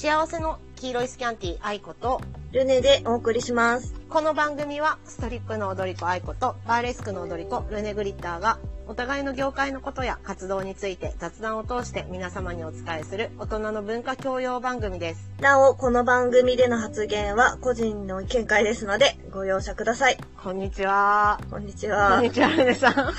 [0.00, 2.22] 幸せの黄色いスキャンティー愛子と、
[2.52, 3.92] ルネでお送りします。
[4.08, 8.58] この番組はストリップの踊り子愛子とバーレスクの踊り子ルネグリッターが
[8.88, 15.30] お互いの業界のことや活動について雑談を通して皆様にお伝えする大人の文化教養番組です。
[15.38, 20.16] なお、この番組での発言は個人の見解ですので、ご容赦ください。
[20.42, 21.38] こんにちは。
[21.50, 22.30] こんにちこはんに。
[22.30, 22.94] ちは、ルネさん。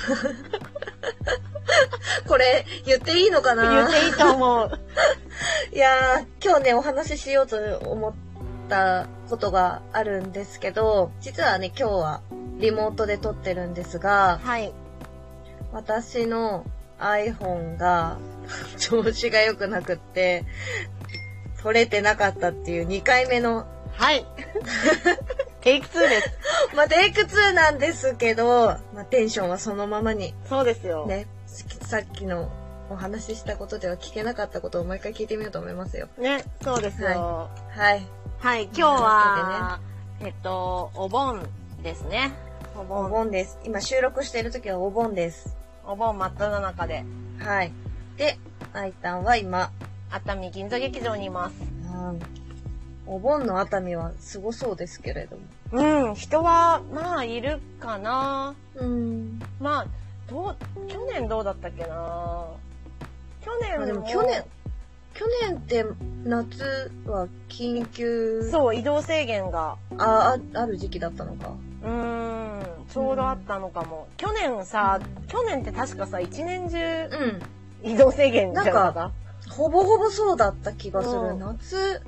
[2.26, 3.70] これ、言っていいのかな？
[3.70, 4.80] 言っていいと思う。
[5.72, 7.56] いやー、今日ね、お話ししようと
[7.88, 8.12] 思っ
[8.68, 12.20] たことがあるんですけど、実はね、今日は
[12.58, 14.72] リモートで撮ってるんですが、はい。
[15.72, 16.66] 私の
[16.98, 18.18] iPhone が
[18.78, 20.44] 調子が良くなくって、
[21.62, 24.26] 撮れてなかったっていう2回目の、はい。
[25.60, 26.30] テイク2です。
[26.74, 31.06] まあ、テイク2なんですけど、まあ、テンションはそのままに、そうですよ。
[31.06, 32.50] ね、さっきの
[32.92, 36.08] お話ししたことでは聞けなかったことをもう一回聞いてみようと思いますよ。
[36.18, 37.48] ね、そうですよ。
[37.70, 38.06] はい。
[38.38, 39.80] はい、今日は、
[40.20, 41.42] えっと、お盆
[41.82, 42.32] ですね。
[42.76, 43.58] おお盆、盆です。
[43.64, 45.56] 今収録している時はお盆です。
[45.84, 47.04] お盆真っ只中で、
[47.38, 47.72] はい。
[48.16, 48.38] で、
[48.72, 49.70] あいたんは今、
[50.10, 51.54] 熱海銀座劇場にいます。
[51.94, 52.42] うん
[53.04, 55.42] お盆の熱海はすごそうですけれども。
[55.72, 58.54] うん、人は、まあ、いるかな。
[58.76, 59.40] うん。
[59.60, 59.86] まあ、
[60.28, 60.56] どう、
[60.88, 62.46] 去年どうだったっけな。
[63.44, 64.44] 去年あでも去年、
[65.14, 65.84] 去年って
[66.24, 71.54] 夏は緊急、そう、移動制限が、あ、あある時期だったのか。
[71.82, 74.08] うーん、ちょうどあったのかも。
[74.16, 76.76] 去年さ、去年って確かさ、一年中
[77.82, 77.92] うん。
[77.92, 79.12] 移動制限じゃなかなんった
[79.52, 81.20] ほぼほぼそうだった気がする。
[81.20, 82.00] うん夏、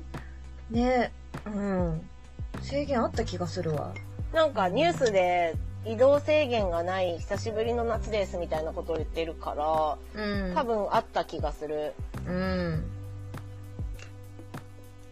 [0.71, 1.11] ね、
[1.45, 2.09] うん。
[2.61, 3.93] 制限あった気がするわ。
[4.33, 10.55] なんかニュースで移動制限がない久しぶりの夏ですみたいなことを言ってるから、うん。
[10.55, 11.93] 多分あった気がする。
[12.27, 12.83] うん。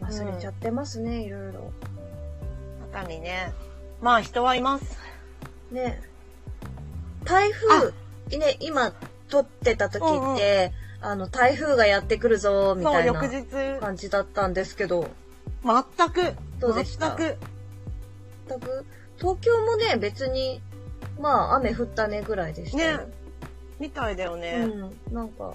[0.01, 1.71] 忘れちゃってますね、いろいろ。
[2.91, 3.53] 熱海ね。
[4.01, 4.97] まあ人はいます。
[5.71, 6.01] ね。
[7.23, 7.91] 台風、
[8.37, 8.93] ね、今
[9.29, 15.07] 撮ってた時って、あの、台風がやってくるぞ、みたいな翌日、感じだったんですけど、
[15.63, 17.15] 全く、どうでした？
[17.15, 17.37] 全く、
[18.49, 18.85] 全く、
[19.23, 20.59] 東京もね、別に、
[21.17, 22.97] まあ、雨降ったねぐらいでしたよ。
[22.97, 23.05] ね
[23.79, 24.67] みたいだよね。
[25.09, 25.53] うん、なんか、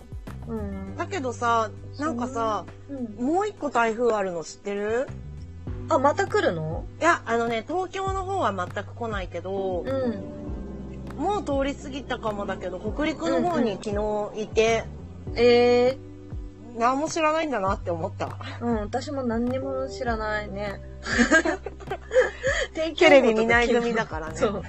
[0.48, 0.96] うん。
[0.96, 5.06] だけどさ、なんかさ、うん、もう一個台風あるの知ってる？
[5.90, 6.86] あ、また来るの？
[6.98, 11.22] いや、あのね、東京の方は全く来ないけど、うん。
[11.22, 13.90] もう通り過ぎたかもだけど、北陸の方に昨
[14.34, 14.84] 日いて、
[15.36, 15.98] ええ
[16.78, 18.38] 何も知らないんだなって思った。
[18.60, 20.80] うん、私も何にも知らないね。
[22.74, 24.36] テレビ見ない組聞だからね。
[24.36, 24.62] そう。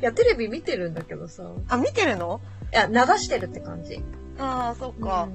[0.00, 1.44] いや、テレビ見てるんだけどさ。
[1.68, 2.40] あ、見てるの？
[2.72, 4.02] いや、流してるって感じ。
[4.38, 5.28] ああ、そっか、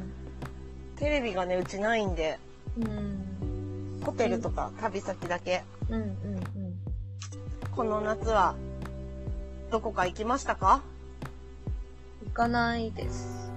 [0.98, 2.40] テレビがね、うちないんで、
[2.78, 2.84] うん。
[2.84, 4.02] うん。
[4.06, 5.64] ホテルとか旅先だけ。
[5.90, 6.14] うん、うん、うん。
[7.76, 8.56] この夏は、
[9.72, 10.82] どこか行きましたか？
[12.26, 13.52] 行かないです。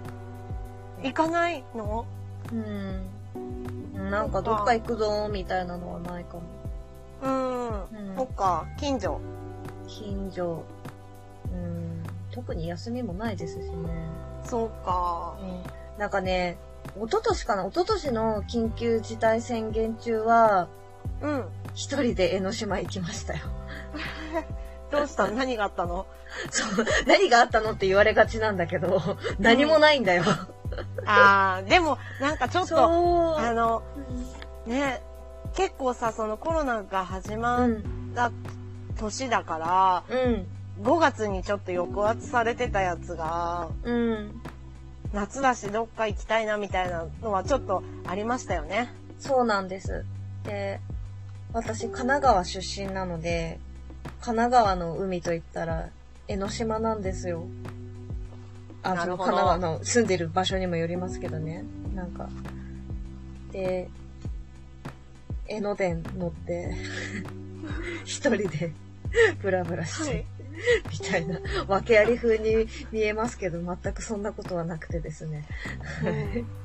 [1.03, 2.07] 行かないの？
[2.53, 4.11] うん。
[4.11, 6.43] なんかどっか行くぞ、みたいなのはないかも。
[7.23, 8.11] うん。
[8.11, 9.21] うんそっか、近所。
[9.87, 10.63] 近所。
[11.53, 12.03] うん。
[12.31, 13.75] 特に休みもないですしね。
[14.45, 15.37] そうか。
[15.99, 16.57] なんかね、
[16.97, 17.67] 一昨年かな？
[17.67, 20.69] 一昨年の緊急事態宣言中は、
[21.21, 21.45] うん。
[21.75, 23.41] 一人で江ノ島行きましたよ。
[24.91, 25.37] どうしたの？
[25.37, 26.07] 何があったの？
[26.51, 29.01] そう、何があったのって言われがちなんだけど、
[29.39, 30.25] 何もないんだよ。
[31.07, 33.39] ああ、でも、なんかちょっと。
[33.39, 33.83] あの、
[34.67, 35.03] ね、
[35.55, 37.83] 結構さ、そのコロナが始うまっん。
[38.15, 38.33] た
[38.99, 40.47] 年だから、うん。
[40.83, 44.43] 5月にちょっと抑圧されてたやつが、うん。
[45.13, 48.93] 夏だしどっか行きたいなみたいなのはちょっとありましたよね。
[49.19, 50.05] そうなんです。
[50.45, 50.81] で、
[51.53, 53.59] 私、神奈川出身なので、
[54.21, 55.89] 神奈川の海といったら、
[56.29, 57.45] 江ノ島なんですよ。
[58.93, 61.65] あ、その神奈川の住んでる場所にもよりますけどね。
[61.95, 62.29] なんか。
[63.53, 63.89] で、
[65.49, 66.75] 江ノ電乗って、
[68.05, 68.73] 一人で、
[69.43, 70.27] ブラブラして、
[70.91, 75.45] みたいな、訳あり風に見えますけど、全くそんなことはなくてですね。
[76.05, 76.11] う
[76.43, 76.47] ん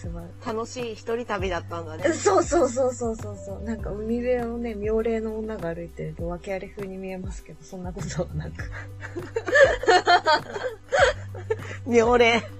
[0.00, 0.30] すまん。
[0.44, 2.12] 楽しい一人旅だったんだね。
[2.14, 3.62] そうそうそうそうそうそう。
[3.62, 8.52] なんか海辺をね、妙齢の女が歩いてると訳あり風に見えますけど、そんなことはなく。
[11.86, 12.42] 妙齢。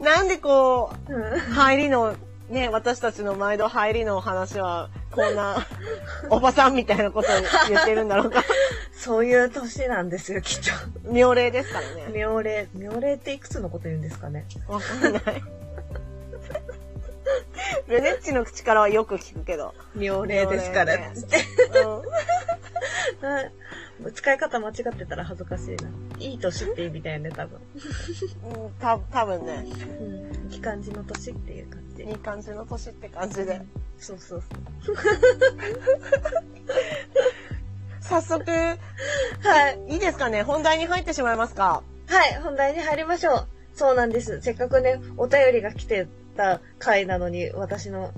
[0.00, 2.16] なんでこう、うん入りの、
[2.48, 5.66] ね、私たちの毎度入りの話は、こんな、
[6.30, 7.34] おばさんみたいなことを
[7.68, 8.42] 言ってるんだろうか。
[8.92, 10.70] そういう年なんですよ、きっと。
[11.10, 12.06] 妙齢ですからね。
[12.12, 12.68] 妙齢。
[12.74, 14.46] 妙齢っていくつのこと言うんですかね。
[14.68, 15.42] わかんない。
[17.88, 19.74] ルネッチの口からはよく聞くけど。
[19.94, 20.98] 妙齢ですから、
[24.10, 25.88] 使い方間違ってたら恥ずかしいな。
[26.18, 27.58] いい年って意味だよね、多分。
[27.58, 28.64] ん。
[28.64, 29.64] うん、た、多分ね、
[30.00, 30.52] うん。
[30.52, 32.02] いい感じの年っていう感じ。
[32.02, 33.60] いい感じの年って感じで。
[33.98, 34.42] そうそう
[34.84, 34.96] そう。
[38.00, 38.76] 早速、は
[39.88, 39.92] い。
[39.94, 40.42] いいですかね？
[40.42, 41.82] 本題に入ってしまいますか？
[42.08, 43.48] はい、本題に入りましょう。
[43.74, 44.40] そうなんです。
[44.42, 46.06] せっかくね、お便りが来て
[46.36, 48.12] た回なのに、私の。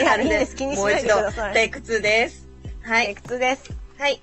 [0.00, 0.54] いや、あれいいです。
[0.54, 1.66] 気にしないでくださもう一度、テい。
[1.66, 2.48] イク2です。
[2.82, 3.06] はい。
[3.06, 3.72] テイク2です。
[3.98, 4.20] はい。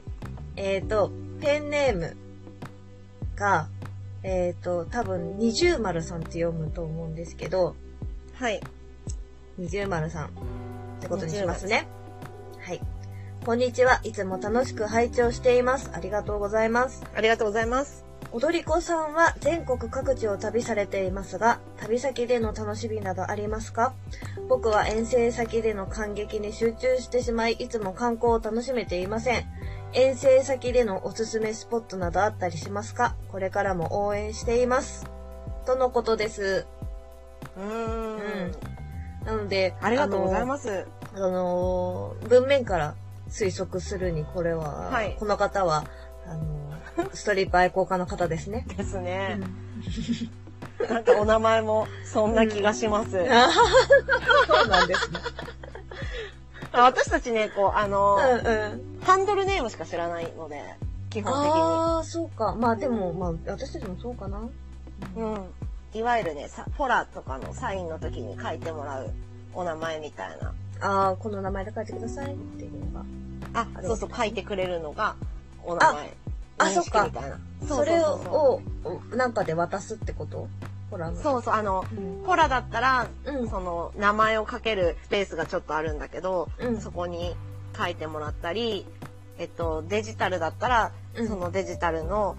[0.56, 1.12] えっ、ー、と、
[1.42, 2.16] ペンネーム
[3.36, 3.68] が、
[4.24, 7.76] えっ、ー、と、多分、二重丸さんって読むと思うんですけど、
[8.36, 8.62] はい。
[9.58, 10.30] 二重丸さんっ
[11.02, 11.88] てことにしますね。
[12.60, 12.82] はい。
[13.46, 14.00] こんにちは。
[14.04, 15.92] いつも楽しく拝聴しています。
[15.94, 17.04] ありがとうございます。
[17.14, 18.06] ありがとうございます。
[18.32, 23.94] 踊り子さんは全国各地を旅されていますが、旅先での楽しみなどありますか？
[24.48, 29.46] 僕は遠征先での感激に集中してしまい、いつも観光を楽しめていません。
[29.94, 33.16] 遠征先でのおすすめスポットなどあったりしますか？
[33.32, 35.06] これからも応援しています。
[35.66, 36.66] とのことです。
[37.58, 38.52] うーん。
[39.26, 40.88] なので、ありがとうございます。
[41.16, 42.96] あのー文面から
[43.30, 45.86] 推測するに、これは、はいこの方は、
[46.26, 48.66] あのー ストリップ愛好家の方ですね。
[48.76, 49.40] ですね。
[50.90, 53.20] なんかお名前もそんな気がします。
[53.32, 53.50] あ
[54.48, 55.20] そうなんですね。
[56.74, 58.93] 私たちね、こう、あの、うんうん。
[59.04, 60.62] ハンドルネームしか知らないので、
[61.10, 62.56] 基本的ああ、そうか。
[62.56, 64.40] まあでも、まあ私たちもそうかな。
[64.40, 64.50] に。
[65.22, 65.46] うん。
[65.94, 69.12] いわゆるね、さフォラとかのサインの時に書いてもらう
[69.54, 70.54] お名前みたいな。
[70.82, 73.06] ああ、この名前で書いてくださいっていうのが。
[73.54, 75.16] あ、そうそう、書いてくれるのが
[75.64, 76.14] お名前。
[76.58, 77.40] あそっかみたいな。
[77.68, 80.48] それううを、おなんかで渡すってこと？
[80.90, 82.24] ほら、あのそうそう、あの、うん。
[82.24, 83.50] フォラだったら、うん。
[83.50, 87.36] その名前を書けるスペースがちょっとあるんだけど、うんそこに
[87.76, 88.86] 書いてもらったり、
[89.38, 92.36] えっと、デジタルだったら、うんそのデジタルの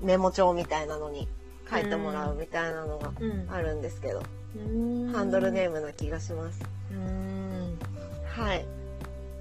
[0.00, 1.28] メモ帳みたいなのに
[1.70, 3.46] 書いてもらうみたいなのがうん。
[3.50, 4.22] あるんですけど、
[4.56, 6.60] うんハンドルネームな気がします。
[6.90, 7.78] うん。
[8.26, 8.64] はい。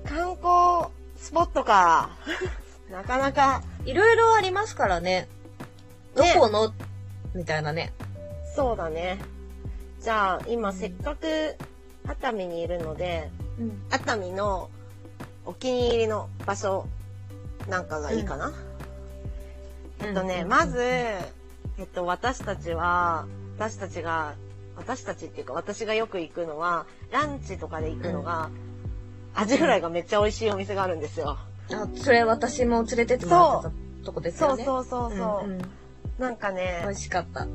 [0.06, 2.10] 観光スポットか。
[2.92, 5.28] なかなか、いろいろありますからね。
[6.16, 6.74] どねこの？
[7.34, 7.94] みたいなね。
[8.56, 9.18] そうだね。
[10.02, 11.56] じゃあ、今せっかく
[12.06, 13.30] 熱海にいるので、
[13.60, 13.81] うん。
[13.90, 14.69] 熱海の
[15.51, 16.88] お気に入りの場所
[17.68, 18.53] なんかがいいかな？
[20.00, 21.19] えっとね、うんまず、え
[21.83, 23.25] っと、私たちは、
[23.57, 24.36] 私たちが、
[24.77, 28.50] 私たちっていうか私がよく行くのは、ランチとかで行くのが、
[29.36, 31.38] アジフライがめっちゃ美味しいお店があるんですよ。
[31.74, 34.63] あ、それ私も連れてってもらってたとこですそうよね。
[34.63, 35.48] そうそうそう。
[35.48, 35.62] んん
[36.18, 37.45] なんかね美、味しかった。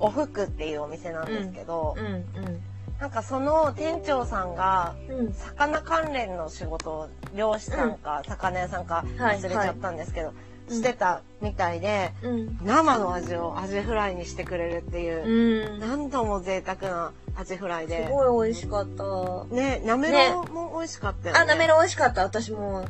[0.00, 2.60] おふくっていうお店なんですけど、うん
[3.04, 4.94] なんかその店長さんが。
[5.34, 10.36] 魚関連の仕事を漁師さんか魚屋さんかはい忘れちゃったんですけど、はい
[10.66, 12.58] してたみたいで、うん。
[12.64, 15.78] 生の味をアジフライにしてくれるっていう、うん。
[15.78, 18.08] 何度も贅沢なアジフライすで。
[18.10, 19.54] ごい美味しかった。
[19.54, 21.40] ね、なめろうも美味しかったよね。
[21.40, 22.22] あ、なめろう美味しかった。
[22.22, 22.86] 私も、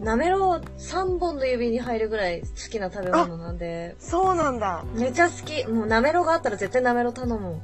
[0.00, 4.84] なめろう3本の指に入るぐらい好きな食べ物なんで、そうなんだ。
[4.94, 5.66] めちゃ好き。
[5.66, 7.62] もうなめろうがあったら絶対なめろう頼む。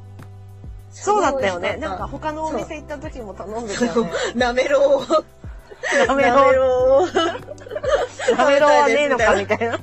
[0.90, 1.76] そうだったよね。
[1.76, 4.10] なんか他のお店行った時も頼んでたよね。
[4.34, 6.06] なめろう。
[6.06, 8.36] なめろう。
[8.36, 9.78] なめろうはねえのかみたいな。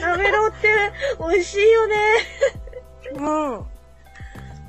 [0.00, 0.68] なめろうって
[1.18, 1.96] 美味しいよね。
[3.14, 3.60] うん。
[3.60, 3.64] っ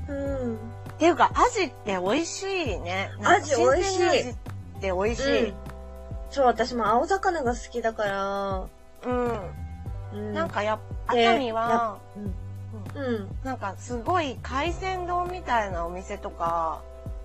[0.09, 0.13] う
[0.47, 0.57] ん。
[0.97, 3.11] ていうか、アジって美味しいね。
[3.23, 4.35] アジ美味しいアジっ
[4.79, 5.53] て美味しい。
[6.29, 8.67] そう、私も青魚が好きだから、
[9.05, 9.51] うん。
[10.13, 12.33] うんなん、かやっぱ、で熱海は、うん。
[12.95, 13.27] うん。
[13.43, 16.81] なんかすごい海鮮丼みたいなお店とか、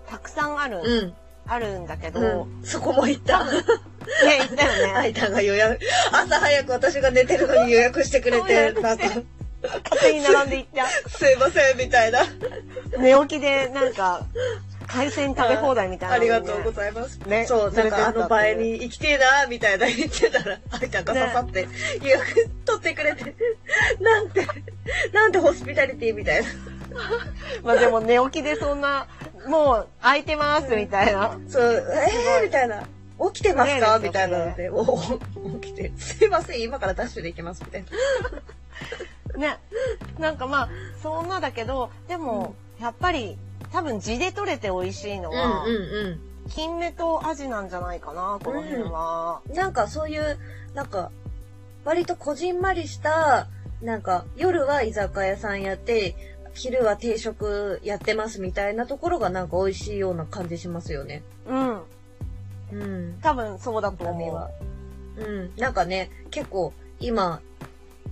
[0.09, 1.15] たくさんある、うん。
[1.47, 2.65] あるんだけど、うん。
[2.65, 3.45] そこも行った。
[3.45, 3.61] ね、
[4.41, 4.93] 行ったよね。
[4.97, 5.79] あいたが予約、
[6.13, 9.09] 朝早く私が寝てるのに予約してくれて、なんか、
[9.63, 12.25] 勝手に並んで行っ すいません、みたいな。
[12.25, 12.99] た。
[12.99, 14.27] 寝起きでなんか、
[14.87, 17.19] 海鮮食べ放題みたいなね、りがとうございます。
[17.29, 21.69] ねそう、なんかあの場合に行きてえな、みたいな言ってたら、あいちゃんが刺さって、
[22.03, 23.35] 予約取ってくれて、
[24.01, 24.47] なんて、
[25.13, 26.49] なんてホスピタリティみたいな。
[27.63, 29.07] まあでも寝起きでそんな、
[29.47, 31.39] もう空いてますみたいな。
[31.49, 32.85] そう、えー、みたいな。
[33.33, 33.99] 起きてますか？
[33.99, 34.85] みたいなので、お
[35.61, 37.85] 起きて、すいません、今からダッシュで行きます、みたい
[39.37, 39.39] な。
[39.39, 39.59] ね。
[40.19, 40.69] なんかまあ、
[41.03, 43.39] そんなだけど、でも、やっぱり、
[43.71, 46.21] 多分地で取れて美味しいのは、うん。
[46.51, 49.41] 金目とアジなんじゃないかな、この辺は。
[49.55, 50.39] なんかそういう、
[50.75, 51.11] なんか、
[51.85, 53.49] 割とこじんまりした、
[53.81, 56.15] なんか、夜は居酒屋さんやって、
[56.55, 61.23] 昼は定食やってますみたいなところがなんか美味しいような感じしますよね。
[61.47, 61.83] うん。
[62.73, 63.19] うん。
[63.23, 64.51] 多分そうだと思は。
[65.17, 65.53] うん。
[65.57, 67.41] なんかね、結構今、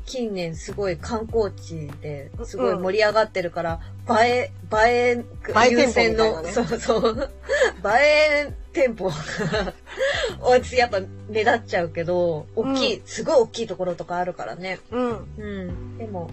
[0.07, 3.81] 近年すごい観光地ですごい盛り上がってるから、
[4.25, 5.25] 映え、映え、映
[5.67, 7.31] え優先の、ねそうそう、
[7.85, 9.15] 映え店舗が、
[10.77, 14.81] やっぱ目立っちゃうけど、大きい、すごい大きいところとかあるからね。
[14.91, 14.97] う。
[14.97, 15.29] うん。
[15.39, 15.99] うん。
[15.99, 16.31] でも、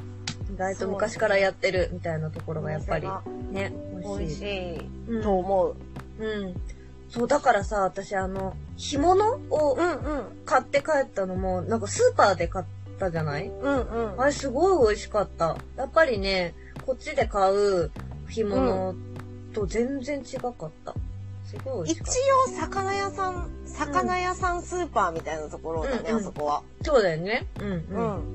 [0.53, 3.07] 意外と昔からやってるみたいなところがやっぱり
[3.51, 3.73] ね、
[4.17, 4.45] 美味しい。
[4.45, 5.75] いうんと思う。
[6.19, 6.55] うん。
[7.09, 10.23] そう、だからさ、私あの、干物をうんうん。
[10.45, 12.65] 買って帰ったのも、なんかスーパーで買っ
[12.97, 13.47] たじゃない？
[13.47, 13.81] うん
[14.13, 14.21] うん。
[14.21, 15.57] あれすごい美味しかった。
[15.75, 16.53] やっぱりね、
[16.85, 17.91] こっちで買う
[18.29, 18.95] 干物
[19.53, 20.53] と全然違かっ
[20.85, 20.93] た。
[21.45, 26.61] すごい一応、魚屋さん、魚屋さんスーパーみたいなところだね、うんうんあそこは。
[26.83, 26.91] た。
[26.91, 27.47] そうだよね。
[27.61, 27.83] うんう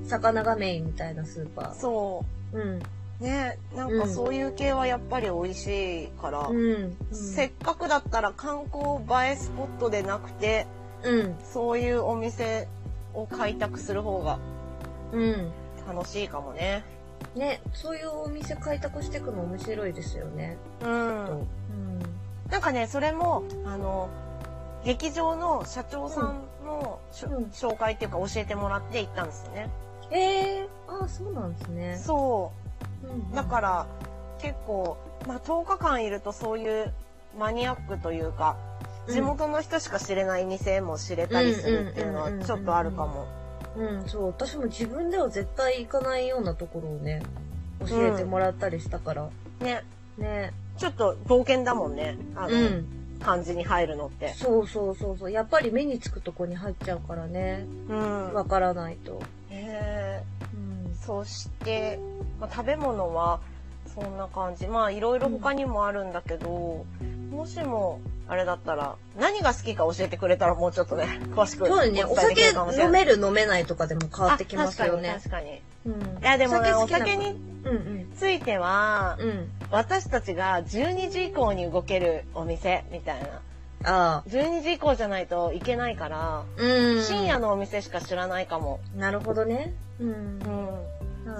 [0.01, 0.07] うん。
[0.07, 2.57] 魚がメインみたいなスーパそー。
[2.57, 2.79] うん。
[2.79, 2.81] う。
[3.21, 6.97] ねなんかそういう系はやっぱり美味しいから、うん。
[7.13, 8.95] せっかくだったら観光
[9.27, 10.67] 映えスポットでなくて、
[11.05, 11.37] うん。
[11.53, 12.67] そういうお店
[13.13, 14.39] を開拓する方が
[15.13, 15.53] うん。
[15.87, 16.85] 楽しいかもね。
[17.37, 20.57] ね、そういうお店開拓していくの面白いですよね。
[20.83, 21.27] うん。
[21.31, 21.47] うん。
[22.51, 24.09] なんかね、それも、あの、
[24.85, 29.71] 劇場の社長さんのうん紹介っていうか教えてもらって行ったんですよね。
[30.11, 30.19] え
[30.59, 32.01] えー、あそうなんですね。
[32.05, 32.53] そ
[33.05, 33.11] うう。
[33.13, 33.87] んだから、
[34.41, 36.93] 結構、まあ、10日間いるとそういう
[37.39, 38.57] マニアックというか、
[39.09, 43.27] 地元の人しか知れない店も知れたりするっていうのはちょっとあるかも。
[43.77, 47.23] うん、そう、私も自分では絶対行かないようなところをね、
[47.89, 49.29] 教えてもらったりしたから。
[49.61, 49.83] ね。
[50.19, 50.53] ね。
[50.79, 52.17] ちょっと冒険だもんね。
[52.35, 52.87] あの、うん。
[53.21, 54.35] 感じに入るのって。
[54.35, 55.31] そうそうそうそう。
[55.31, 57.67] やっぱり目につくとこに入っちゃうからね。
[57.89, 58.35] うん。
[58.35, 59.23] わからないと。
[59.51, 60.23] へ
[60.55, 61.07] うんー。
[61.07, 61.99] そして、
[62.41, 63.41] まあ、食べ物は
[63.95, 64.67] そんな感じ。
[64.67, 66.85] まあいろいろ他にもあるんだけど、
[67.31, 72.05] もしもあれだったら何が好きか教えてくれたらもうちょっとね、詳しくそうだね。
[72.05, 72.43] お酒
[72.85, 75.15] 飲める飲めないとかでも変わってきますよねあ。
[75.15, 76.15] 確かに確かうん。
[76.17, 76.21] に。
[76.21, 77.37] いやでもね、お酒に。
[78.17, 79.51] ついては、うん。
[79.71, 83.29] 私たちが12時以降に動けるお店みたいな。
[83.85, 84.29] ああ。
[84.29, 87.03] 12時以降じゃないといけないから、うん。
[87.03, 88.81] 深夜のお店しか知らないかも。
[88.97, 89.75] なるほどね。
[90.01, 90.09] うん。
[90.09, 90.39] うん。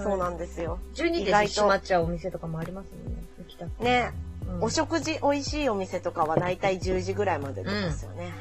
[0.03, 0.79] そうなんですよ。
[0.95, 3.23] 12で意外と閉まっちゃうお店とかもありますもんね。
[3.39, 4.23] 行きたくね、うん
[4.61, 8.33] お食事美味しいお店とかはだいたい10時ぐらいまでとかですよね。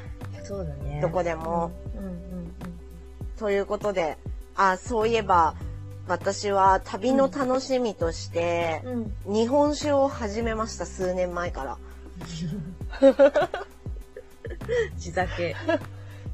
[0.45, 1.01] そうだね。
[1.01, 1.71] どこでも。
[1.97, 2.23] うんうん
[3.39, 4.19] ということで、
[4.55, 5.57] あ、そういえば、
[6.07, 9.13] 私は旅の楽しみとして、うん。
[9.27, 9.35] うん。
[9.35, 11.79] 日本酒を始めました、数年前から。
[14.97, 15.57] 地酒。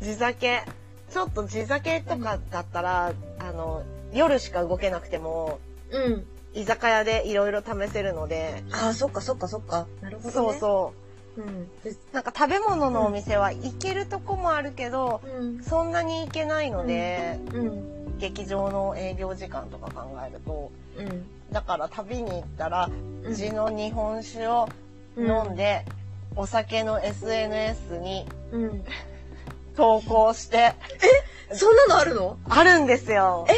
[0.02, 0.62] 地酒。
[1.10, 3.82] ちょっと地酒とかだったら、あの、
[4.18, 5.60] 夜しか動けなくても、
[5.90, 6.26] うん。
[6.54, 9.86] 居酒屋でいろいろ試せるので、ああ、そっかそっかそっか。
[10.00, 10.58] なるほど、そうね。。
[10.58, 10.92] そ
[11.36, 11.48] ううん。
[11.84, 11.96] う。
[12.12, 15.62] なんか食べ物のお店は行けるとこもあるけど、うん。
[15.62, 18.18] そんなに行けないので、うん。
[18.18, 21.26] 劇場の営業時間とか考えると、うん。
[21.52, 22.90] だから旅に行ったら、
[23.22, 24.68] うん地の日本酒を
[25.16, 25.84] 飲んで、
[26.34, 28.84] お酒の SNS にうん。
[29.76, 30.72] 投稿して、
[31.52, 32.36] そんなのあるの？
[32.48, 33.46] あるんですよ。
[33.48, 33.52] え、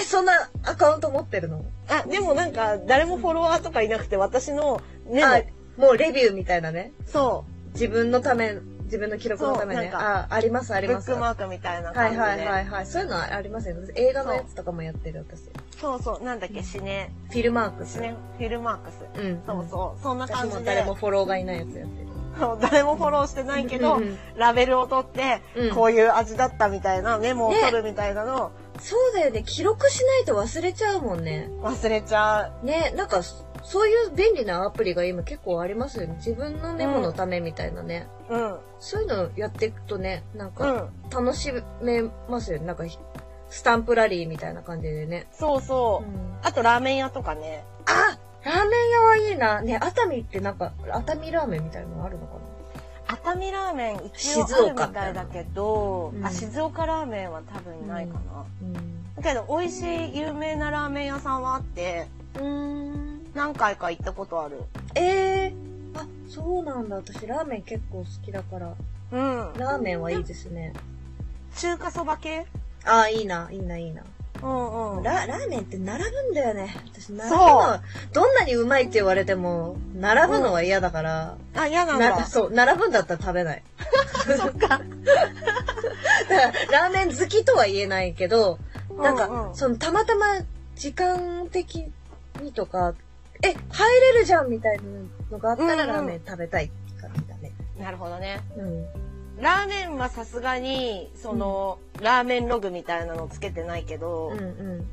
[0.00, 1.64] そんなアカウント持ってるの？
[1.88, 5.42] あ、でもなんか、誰もフォロワーとかいなくて、私のメモあ、
[5.80, 6.92] もうレビューみたいなね。
[7.06, 9.90] そ自分のため、自分の記録のためね。
[9.92, 11.06] あ、ありますあう、ります。
[11.08, 12.22] ブックマークみたいなはい感じで。
[12.22, 12.86] はいはいはい。
[12.86, 13.92] そういうのありますよね。
[13.94, 15.42] 映画のやつとかもやってる私。
[15.80, 17.94] そうそう、なんだっけ、シネ、フィルマークス。
[17.94, 19.20] シネ、フィルマークス。
[19.20, 19.42] うん。
[19.46, 22.06] そうそう、そんな私感じで、も誰もフォローがいないやつやってる。
[22.38, 23.98] そう誰もフォローしてないけど、
[24.36, 29.42] ラベルを取って、うんこういう味だったみたいな、メモを取るみたいなのをそうだよね。
[29.42, 31.48] 記録しないと忘れちゃうもんね。
[31.62, 32.66] 忘れちゃう。
[32.66, 36.14] ね、なんか、そういう便利なアプリが今結構ありますよね。
[36.18, 38.06] 自分のメモのためみたいなね。
[38.28, 38.56] うん。
[38.78, 40.90] そういうのやっていくとね、なんうかん。
[41.10, 41.50] 楽し
[41.82, 42.66] めますよね。
[42.66, 42.98] なんかひ、
[43.48, 45.26] スタンプラリーみたいな感じでね。
[45.32, 46.08] そうそう。
[46.08, 47.64] うんあとラーメン屋とかね。
[47.86, 49.60] あラーメン屋はいいな。
[49.62, 52.40] ね、熱海ってなんか、熱海ラーメンみたいなのあるのかな？
[53.08, 58.44] 熱海ラーメン一応あ静るみ岡たいだけど、うんあ、静岡ラーメンは多分ないかな。
[58.62, 59.14] うん。
[59.14, 59.82] だけど美味し
[60.14, 63.32] い有名なラーメン屋さんはあって、うーん。
[63.34, 64.62] 何回か行ったことある。
[64.94, 66.00] ええー。
[66.00, 66.96] あ、そうなんだ。
[66.96, 68.74] 私ラーメン結構好きだから。
[69.12, 69.52] うん。
[69.58, 70.72] ラーメンはいいですね。
[71.56, 72.46] 中華そば系？
[72.84, 74.02] あ、いいな、いいな、いいな。
[74.42, 75.02] ううんうん。
[75.02, 76.74] ララーメンって並ぶんだよね。
[76.92, 82.18] 私、並ぶのは、どんなにうまいって言われても、並ぶのは嫌だから、あ、嫌なんだ。
[82.20, 83.62] なそう、並ぶんだったら食べない。
[84.36, 84.68] そっか。
[84.68, 84.82] だか
[86.70, 88.58] ら、ラーメン好きとは言えないけど、
[88.98, 90.26] なんか、うんうんその、たまたま
[90.74, 91.92] 時間的
[92.40, 92.94] にとか、
[93.42, 94.82] え、入れるじゃんみたいな
[95.30, 97.52] のがあったら、うんうんラーメン食べたいって感じだね。
[97.78, 98.40] なるほどね。
[98.56, 99.05] うん。
[99.40, 104.86] ラーメンはさすがに、その、ラーメンログみたいなのつけてないけど、うんうん。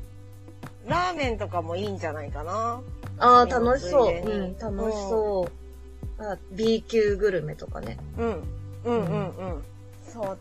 [0.86, 2.82] ラーメンとかもいいんじゃないかな。
[3.18, 4.14] ああ、楽しそう。
[4.14, 5.48] うん、楽しそ
[6.18, 6.22] う。
[6.22, 7.98] あ B 級グルメとかね。
[8.18, 8.42] うん。
[8.84, 9.64] うんうんうん。
[10.06, 10.38] そう。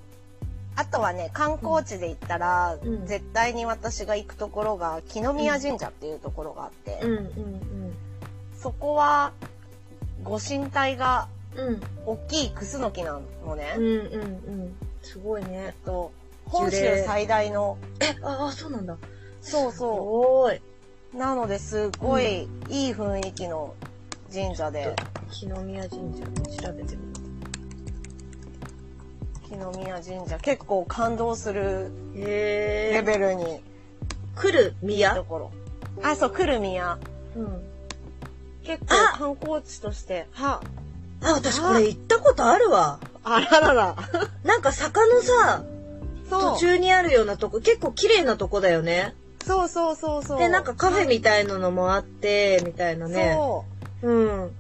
[0.76, 7.94] あとはね、観光地で行ったら、うん絶対に私が行くところが、木宮神社っていうところがあって、うんうん
[8.58, 9.34] そこは、
[10.24, 11.68] ご神体がうん。
[11.68, 11.82] うん。
[12.06, 13.74] 大きいクスノキなのね。
[13.78, 14.28] うんうんう
[14.66, 14.76] ん。
[15.02, 15.86] すごいえねっ。
[15.86, 16.12] と、
[16.46, 18.98] 本州最大の、え、ああ、そうなんだ。
[19.42, 20.62] すそうそごい。
[21.14, 21.18] う。
[21.18, 23.76] なので、すごいいい雰囲気の
[24.32, 24.96] 神社で、
[25.32, 26.24] 木の宮神社
[26.68, 27.14] 調べてみる。
[29.50, 31.92] 木宮神社、結構感動する。
[32.16, 33.62] レベルに、
[34.36, 35.52] 来るいいと宮ころ。
[36.02, 36.98] あ、そう、来る宮。
[37.36, 37.64] うん。
[38.64, 40.62] 結構あ観光地として、は、
[41.24, 43.00] あ、私これ行ったことあるわ。
[43.24, 43.96] あららら。
[44.44, 45.64] なんか坂のさ、
[46.30, 46.58] 途。
[46.58, 49.14] 中にあるようなとこ、結構綺麗なとこだよね。
[49.46, 50.40] そうそうそうそう。
[50.40, 53.34] で、なんかカフェみたいなのもあって、みたいなね。
[53.36, 53.66] そ
[54.02, 54.52] うん。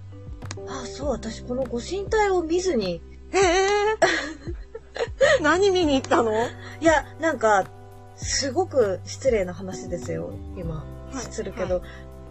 [0.67, 2.97] あ、そう、私このご神体を見ずに。
[2.97, 3.37] う。
[3.37, 3.39] え
[5.39, 6.31] え何見に行ったの？
[6.81, 7.65] いや、なんか、
[8.15, 10.75] すごく失礼な話ですよ、今。
[10.75, 10.83] はい
[11.31, 11.83] するけど、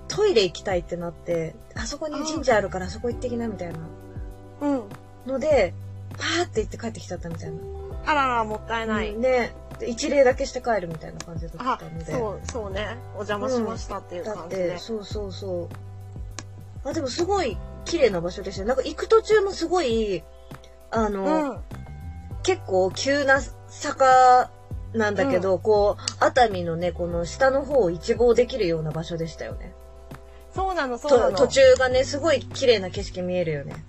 [0.08, 3.78] トイレ行きたいってなって、あそこに神社あるからあそこ行ってきな、みたいな
[4.62, 4.82] うん。
[5.26, 5.74] ので、
[6.16, 7.56] パーって行って帰ってきちゃったみたいな。
[8.06, 9.12] あらら、もったいない。
[9.12, 9.54] うんね。
[9.78, 12.12] で一礼だけして帰るみたいな感じだっあたの、で。
[12.12, 12.96] そう、そうね。
[13.14, 14.78] お邪魔しましたっていうだっ感じでて、。
[14.78, 15.68] そうそうそ
[16.84, 16.88] う。
[16.88, 20.22] あ、でもすごい綺麗な場所でしたよなんか行く途中もすごい、
[20.90, 21.58] あの、うん。
[22.42, 24.50] 結構急な坂
[24.94, 29.72] なんだけど、こう、熱海のね、この下の方を一望できるような場所でしたよね。
[30.54, 31.32] そうなの、そうなの。
[31.32, 33.84] と途中がね、すごい綺麗な景色見えるよね。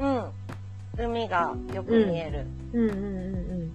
[0.00, 1.04] うん。
[1.04, 2.46] 海がよく見える。
[2.72, 2.96] うんうんう
[3.66, 3.72] ん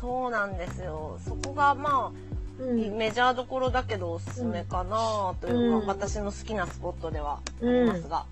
[0.00, 1.18] そうなんですよ。
[1.24, 2.80] そこがまあ、うん。
[2.80, 2.96] うん。
[2.96, 8.24] メジャーどころだけどおすすめかなというか、うん私の好きなスポットではありますが。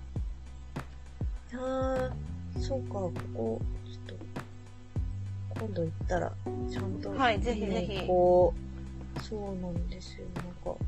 [1.53, 2.11] あー
[2.61, 4.17] そうか、ここ、ちょっ
[5.59, 6.31] と、今度行ったら、
[6.71, 8.53] ちゃんと、はいぜひぜひねこ
[9.17, 10.25] う、そうなんですよ。
[10.35, 10.79] なんか、こ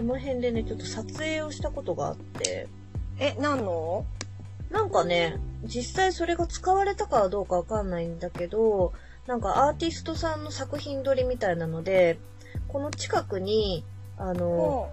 [0.00, 2.66] の辺でね、ちょっと撮影をしたことがあって、
[3.18, 4.04] え、何の？
[4.70, 8.92] なんかね、実際それが使われたかはどうかわかんないんだけど、
[9.26, 12.18] なんかアーティストさんの作品撮りみたいなので、
[12.68, 13.84] この近くに、
[14.18, 14.92] あの、も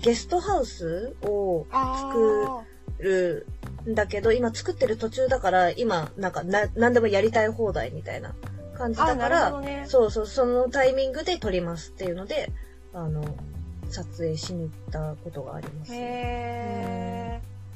[0.00, 2.64] ゲストハウスを作
[2.98, 3.46] る
[3.88, 8.34] んだけど、今作ってる途中だから、今、なんかな、なんでもやりたい放題みたいな
[8.76, 9.84] 感じあ、だから、ね。
[9.86, 12.50] そうそう、そのタイミングで撮りますっていうので、
[12.92, 13.22] あの、
[13.88, 15.96] 撮影しに行ったことがあります、へ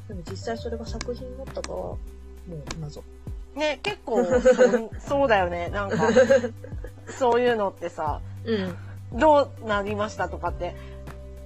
[0.08, 1.98] でも実際それが作品になったかは、も
[2.48, 3.02] う謎。
[3.56, 3.58] ー。
[3.58, 4.42] ね、結構そう、
[5.00, 5.68] そうだよね。
[5.68, 6.08] なんか、
[7.18, 8.76] そういうのってさ、うん。
[9.18, 10.74] どうなりましたとかって、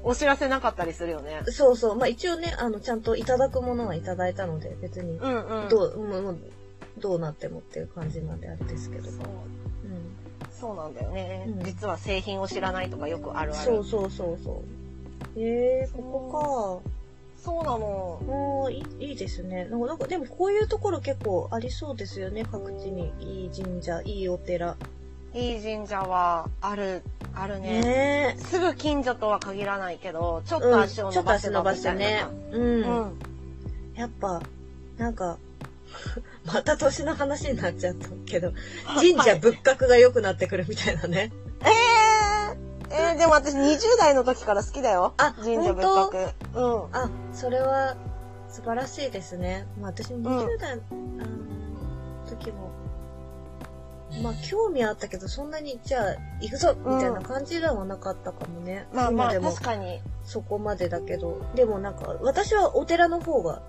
[0.05, 1.43] お知らせなかったりするよね。
[1.47, 1.97] そうそう。
[1.97, 5.69] まあ一応ね、あの、ちゃんといただくものはいただいたので、別に、うんうん。
[5.69, 6.39] どう、もう
[6.99, 9.05] どうなってもっていう感じなんであれですけど。
[9.05, 9.23] そううん。
[10.51, 13.71] そうなんだよね、うん実は製品を知らないとかよくあるある。
[13.73, 15.41] そうそうそうそう。
[15.41, 16.83] えー、ここ
[17.45, 18.23] そうなの。
[18.25, 18.33] か。
[18.33, 19.65] ああ、いいいいですね。
[19.65, 22.45] なんか、でもこういうところ結構ありそうですよね。
[22.45, 23.13] 各地に。
[23.21, 24.77] いい神社、いいお寺。
[25.35, 27.03] いい神社はある、
[27.35, 27.81] あるね。
[27.81, 32.25] ねすぐ近所とは限らないけど、ちょっと足をちょっと足伸ばしてね。
[32.53, 32.59] う。
[32.59, 33.19] うんん。
[33.95, 34.41] やっぱ、
[34.97, 35.39] なんか、
[36.47, 38.53] また年の話になっちゃったけど、
[38.95, 41.33] 神社仏閣が良くなってくるみたいなね。
[41.61, 41.69] えー、
[42.93, 45.15] えー、でも私20代の時から好きだよ。
[45.17, 46.33] あ神社仏閣。
[46.55, 46.95] うん。
[46.95, 47.97] あ、それは
[48.51, 49.67] 素晴らしいですね。
[49.81, 50.83] まあ私も20代、の
[52.29, 52.71] 時も、
[54.23, 58.87] まあ興味あったけど、そんなに、じゃあ行くぞみたいな感じではなかったかもね。
[58.93, 60.01] まあまあ、今でも確かに。
[60.25, 61.41] そこまでだけど。
[61.55, 63.63] でもなんか、私はお寺の方が、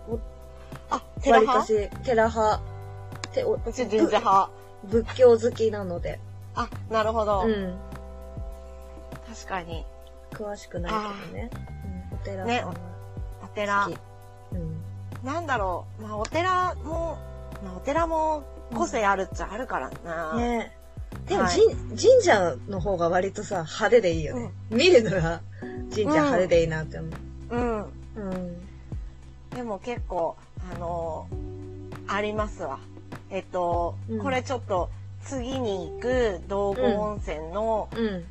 [0.90, 1.66] あ、寺派？
[1.66, 2.62] し、寺派、
[3.32, 4.50] ておうち神社派。
[4.84, 6.20] 仏教好きなので、
[6.56, 7.44] あ、なるほど。
[7.46, 7.80] うん。
[9.34, 9.86] 確かに。
[10.32, 10.98] 詳しくないけ
[11.32, 11.50] どね。
[12.12, 12.64] うん、お寺ね
[13.44, 13.90] お寺。
[14.52, 15.26] うん。
[15.26, 16.04] なんだろう。
[16.04, 17.18] まあ、お寺も、
[17.64, 18.44] まあ、お寺も
[18.74, 20.36] 個性あるっちゃあるからな。
[20.38, 20.72] ね
[21.28, 24.52] ででも、はい神神社の方が割とさ、派手でいいよね。
[24.70, 25.42] 見るのが
[25.92, 27.56] 神社派手でいいなって思う。
[27.56, 27.82] うん。
[27.82, 28.66] うん。
[29.52, 30.36] でも結構、
[30.76, 31.44] あのー
[32.06, 32.80] ありますわ。
[33.30, 34.90] えっと、うんこれちょっと、
[35.26, 38.26] 次に行く道後温泉のうん。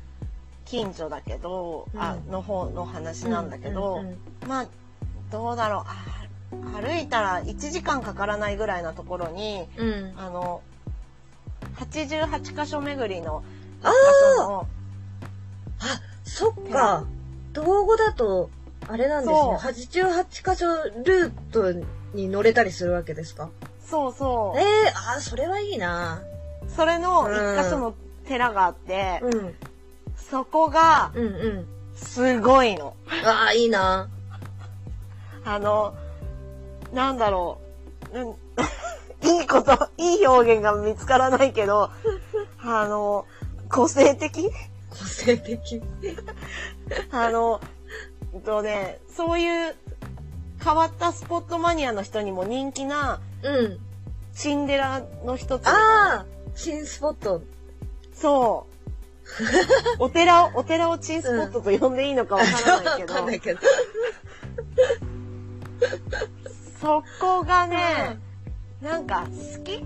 [0.65, 4.65] 近所だけど、うんあ、の方の話なんだけど、うんうんまあ、
[5.31, 9.87] どうだろうあ、歩いたら1時間かからないぐらいなところに、うん。
[9.87, 10.61] うんあの、
[11.77, 13.43] 88箇所巡りの、
[13.81, 13.95] あー箇
[14.37, 14.67] 所の
[15.79, 15.85] あ、
[16.23, 17.05] そっか。
[17.53, 18.49] 道後だと、
[18.87, 19.37] あれなんですね。
[19.95, 20.65] 88箇所
[21.03, 21.71] ルート
[22.13, 23.49] に乗れたりするわけですか？
[23.85, 24.59] そうそう。
[24.59, 26.21] ええー、あ、それはいいな。
[26.75, 27.93] それのうん1箇所の
[28.25, 29.55] 寺があって、うん。
[30.33, 31.67] そこがうんうん。
[31.95, 32.95] すごいの。
[33.23, 34.09] ああ、いいな。
[35.45, 35.93] あの、
[36.91, 37.61] なんだろ
[38.11, 38.19] う。
[38.19, 38.35] うん
[39.21, 41.91] いいこと、いい表現が見つからないけど、
[42.65, 43.27] あの、
[43.69, 44.51] 個性的？
[44.89, 45.83] 個性的。
[47.13, 47.61] あの、
[48.33, 49.75] えっとね、そういう
[50.63, 53.79] 変わったスポットマニアの人にも人気なうん。
[54.33, 55.67] チンデラの一つ。
[55.67, 57.43] ああ、新スポット。
[58.15, 58.72] そう。
[59.99, 63.59] お寺を、お寺をチンスポットと呼んでいいのかわからないけど、わかんないけど。
[66.81, 68.19] そこがね、
[68.81, 69.83] なんか好き？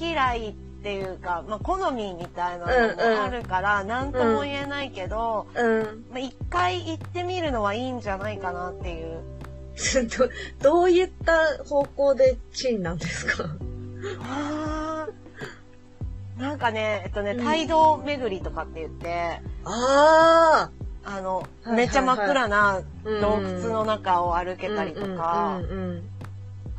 [0.00, 6.04] 嫌いっていうか、まあ好みみたいなのもあるから、なんとも言えないけど、うん。
[6.10, 9.20] まあ一回行ってみるのはいいんじゃないかなっていう。
[10.62, 13.44] ど、どういった方向でチンなんですか？
[14.22, 15.21] あー
[16.42, 20.70] なんかね、えっとね、うん街道巡りとかって言って、あ
[21.04, 22.82] あの、はいはいめっちゃ真っ暗なあ。
[23.20, 25.60] 洞窟の中を歩けたりとか、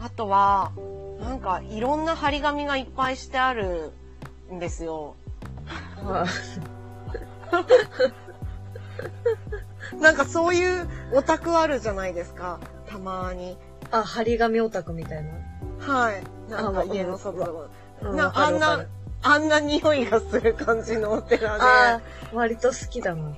[0.01, 0.73] あとは、
[1.21, 3.93] なんかいろんな張り紙がいっぱいしてある
[4.51, 5.15] んですよ。
[10.01, 12.59] なんかそういうオタクあるじゃないですか。
[12.89, 13.57] たまに。
[13.91, 15.93] あ、張り紙オタクみたいな？
[15.93, 16.21] はい。
[16.49, 17.53] なんかあ家の外わの。
[18.11, 18.85] うんなあんな
[19.23, 22.03] あんな匂いがする感じのお寺あで。
[22.31, 23.31] ー割と好きだな。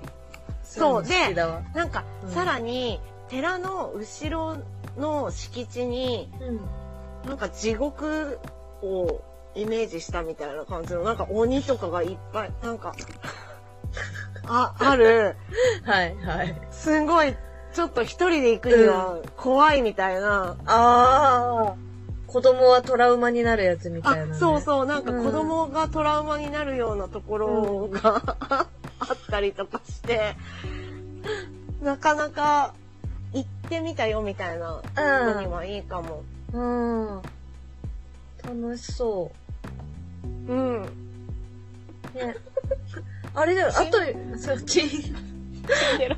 [0.63, 1.61] そういの好きだわ。
[1.73, 4.57] なんかうん、さらに、寺の後ろ
[4.97, 7.29] の敷地に、うん。
[7.29, 8.39] なんか地獄
[8.81, 9.21] を
[9.55, 12.93] イメージしたみたいな感じの、なんか鬼とかがいっぱい、なんか、
[14.47, 15.35] あ、ある、
[15.85, 16.55] はい、はい。
[16.71, 17.35] すんごい、
[17.73, 21.84] ちょっと一人で行くには怖いみたいな、ああ。
[22.27, 24.35] 子供はトラウマになるやつみたいな、あ、ね。
[24.35, 28.37] そうそう、なんかうん子供がトラウマになるようなところが、
[28.99, 30.35] あったりとかして、
[31.81, 32.73] なかなか
[33.33, 36.23] 行ってみたよみたいなのにはいいかも。
[36.53, 37.21] うん。
[38.43, 39.31] 楽しそ
[40.47, 40.83] うん。
[40.83, 40.85] う。
[42.15, 42.35] ね。
[43.33, 43.97] あれだよ、あと、
[44.37, 44.89] そう、チン。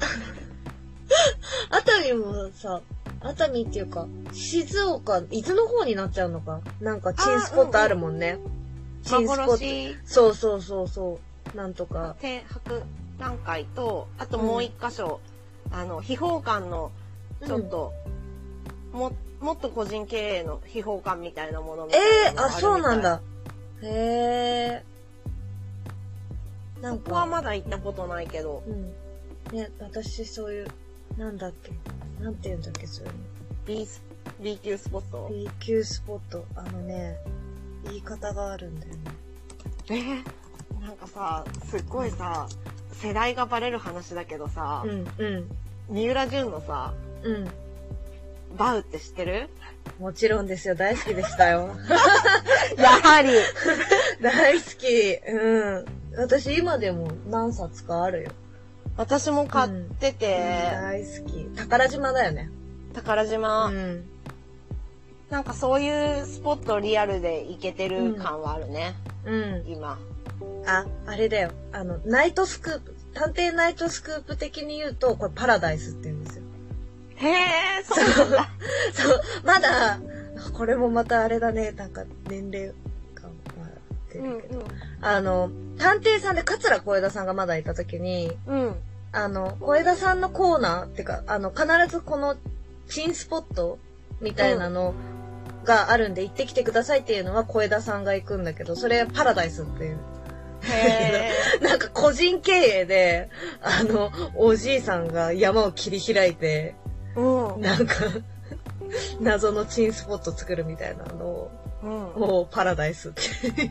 [1.70, 2.82] 熱海もさ、
[3.28, 6.62] 熱海っていうか、静岡、伊豆の方になっちゃうのか？
[6.80, 8.40] なんか、チンスポットあるもんね。
[9.04, 9.42] チンスポット。
[9.52, 11.20] 幻そうそうそうそ
[11.54, 11.58] う。
[11.58, 12.16] なんとか。
[12.22, 12.82] 停泊
[13.20, 15.20] 段階と、あともう一箇所、
[15.72, 16.92] あの、秘宝館の、
[17.46, 17.94] ちょっと、
[18.94, 19.12] も、
[19.42, 23.02] もっと個人経営の秘宝館みたいなものみたいええー、あ、そうなん。
[23.02, 23.22] だ。
[23.82, 24.84] へえ。
[26.82, 27.04] なんか。
[27.06, 28.94] そこはまだ行ったことないけど、うん。
[29.58, 30.68] ね、私そういう、
[31.18, 31.72] なんだっけ？
[32.24, 33.20] なんて言うんだっけ、そういうの。
[33.66, 34.02] B ス、
[34.42, 36.46] B 級スポット？B 級スポット。
[36.56, 37.18] あのね、
[37.86, 39.00] 言い方があるんだよね。
[39.90, 39.94] え？
[39.96, 42.48] ーなんかさ、すっごいさ、
[42.94, 45.50] 世代がバレる話だけどさ、うん、うん、
[45.90, 47.48] 三浦淳のさ、うん。
[48.58, 49.50] バウって知ってる？
[50.00, 50.76] もちろんですよ。
[50.76, 51.76] 大好きでしたよ。
[52.78, 53.30] やはり
[54.22, 55.16] 大好き。
[55.32, 55.86] うん。
[56.18, 58.32] 私今でも何冊かあるよ。
[58.98, 61.44] 私も買ってて、大好き。
[61.56, 62.50] 宝島だよね。
[62.94, 64.06] 宝島、うん。
[65.30, 69.64] なんかそういうスポットリアルで行けてる感はあるね、うん。
[69.68, 70.00] 今。
[70.66, 71.52] あ、あれだよ。
[71.72, 72.96] あの、ナイトスクープ。
[73.14, 76.44] 探偵ナイトスクープ的に言うと、これパラダイスって言うんですよ。
[77.16, 78.50] へえ、そうなんだ。
[78.94, 80.00] そう、まだ、
[80.54, 82.74] これもまたあれだね、なんか年齢
[83.16, 83.70] 感が
[84.12, 84.66] 出うんるけど。
[85.02, 88.76] あの、探偵さんで桂小枝さんがまだいた時に、うん。
[89.14, 89.20] うん。
[89.20, 92.36] あの、小枝さんのコーナーってか、あの、必ずこの、
[92.88, 93.80] チンスポット
[94.22, 94.94] みたいなの
[95.66, 100.00] があるんで行ってきてくださいっていうのは小枝さんが行くんだけど、それパラダイスっていう。
[101.62, 103.30] なんか個人経営で、
[103.62, 106.76] あの、おじいさんが山を切り開いて、
[107.16, 107.62] うん。
[107.62, 107.96] なんか、
[109.20, 111.52] 謎のチンスポット作るみたいなのを、
[111.84, 111.90] うん。
[111.90, 113.22] もうパラダイスって。
[113.22, 113.68] へ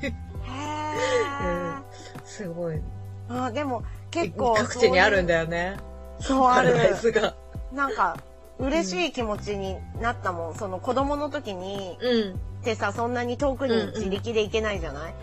[1.42, 1.76] え。
[2.24, 2.80] すごい。
[3.28, 5.42] あーでも結構各地にあるんだよ。
[5.42, 5.76] よね。
[6.20, 6.84] そうあるパラ。
[6.84, 7.34] ダイスが。
[7.72, 8.16] なんか
[8.58, 10.54] 嬉しい気持ちになったもん。
[10.54, 12.34] その子供の時にうん。
[12.34, 15.14] ってさそんなに遠くに自力で行けないじゃない、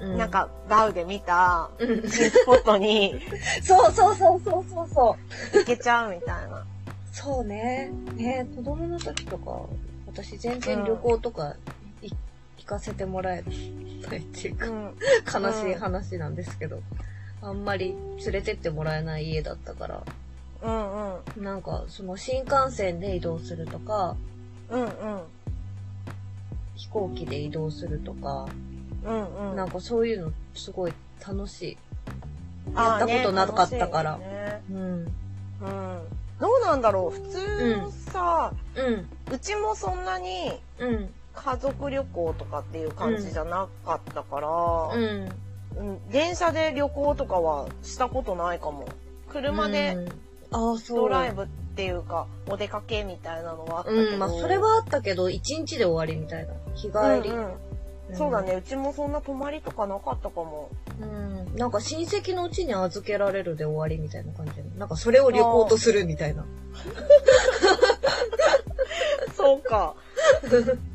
[0.00, 0.10] うん。
[0.12, 0.18] うん。
[0.18, 3.20] なん、かバウで見たスポットに
[3.62, 5.16] そうそうそうそうそうそ
[5.54, 5.58] う。
[5.58, 6.64] 行けちゃうみたいな。
[7.12, 7.90] そうね。
[8.14, 9.60] ね子供の時とか、
[10.06, 11.54] 私全然旅行とか、
[12.02, 12.10] い
[12.58, 14.94] 行かせてもらえないっていうか、うん。
[15.44, 16.80] 悲しい話なんですけど、
[17.40, 20.02] あんまり連れてってもらえない家だったから、
[20.62, 21.44] うんうん。
[21.44, 24.16] なんかその新幹線で移動するとか、
[24.70, 24.88] うんうん。
[26.74, 28.46] 飛行機で移動するとか、
[29.04, 29.56] うんうん。
[29.56, 30.92] なんかそういうのすごい
[31.26, 31.78] 楽しい。
[32.76, 34.78] やったことなかったからねうん。
[34.78, 35.06] うん。
[36.38, 37.18] どうなんだろう？
[37.18, 39.34] 普通さ、うん。
[39.34, 41.14] うちもそんなにうん。
[41.34, 45.28] 家族旅行とかっていう感じじゃなかったから、うん。
[45.78, 48.88] うん電車で旅行とかはしたことないかも。
[49.28, 50.08] 車で。
[50.50, 54.02] ドライブっていうか、お出かけみたいなのはあったけど。
[54.14, 56.54] うん、まあそれはあったけど、一日で終わりみたいな。
[56.74, 57.30] 日帰り。
[57.30, 57.52] うんうん
[58.14, 58.54] そうだね。
[58.54, 60.70] うちもそんな泊まりとかなかったかも。
[61.00, 61.54] うん。
[61.56, 64.62] なんか親戚のうちに預けられるで終わりみたいな感じで。
[64.78, 66.46] なんかそれを旅行とするみたいな。
[69.36, 69.94] そうか。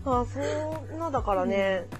[0.05, 0.39] あ、そ
[0.95, 1.85] んなだからね。
[1.91, 1.99] うん。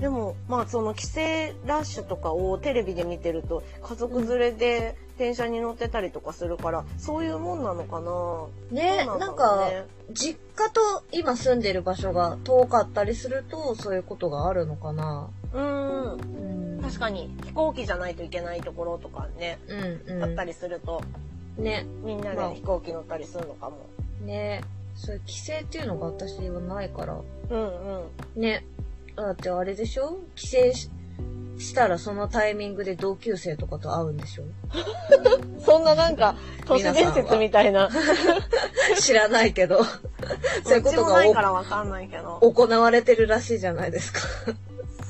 [0.00, 1.20] でも、まあその帰省
[1.66, 8.46] ラッシュとかをテレビで見てると、家族連れで電車に乗ってたりとかするから、そういうもんなのかな？
[8.70, 9.70] ね、なんだろうか、
[10.12, 10.80] 実家と
[11.12, 15.28] 今住んでる場所が遠かったりすると、そういうことがあるのかな？
[15.52, 16.12] うん。
[16.12, 16.80] うん。
[16.82, 19.58] 確かに飛行機じゃないといけないところとかね、
[20.06, 20.24] うん、うん。
[20.24, 21.02] あったりすると、
[21.58, 23.86] ね、みんなまあで飛行機乗ったりするのかも。
[24.24, 24.62] ね。
[24.96, 27.20] そういう規制っていうのが私はないから。
[27.50, 28.40] うんうん。
[28.40, 28.64] ね。
[29.20, 30.18] だってあれでしょ？
[30.34, 30.90] 帰省し
[31.58, 34.44] したらそのタイミングで同級生とかと会うんでしょ？
[35.60, 36.34] そんななんか、
[36.66, 37.90] 都市伝説みたいな。
[38.98, 39.84] 知らないけど。
[39.84, 39.90] そ
[40.70, 42.38] ういうことうちもないかがらわかんないけど。
[42.40, 44.20] お行われてるらしいじゃないですか。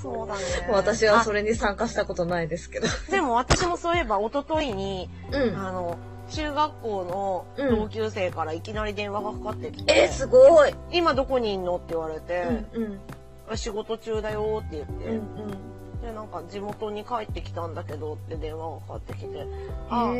[0.02, 0.40] そうだね。
[0.72, 2.88] 私はそれに参加したことないですけど。
[2.88, 5.56] あでも私もそういえば一昨日に、うん。
[5.56, 5.98] あの、
[6.30, 10.74] 中学校の同級生からいきなり電話がかかってきて、え、すごい。
[10.90, 11.76] 今どこにいんの？
[11.76, 12.42] って言われて、
[12.74, 13.00] うんうん。
[13.50, 19.48] あ仕事中だよって言って、うんで、なんか地元に帰ってきたんだけどって電話がかかってきて、う
[19.90, 20.14] あ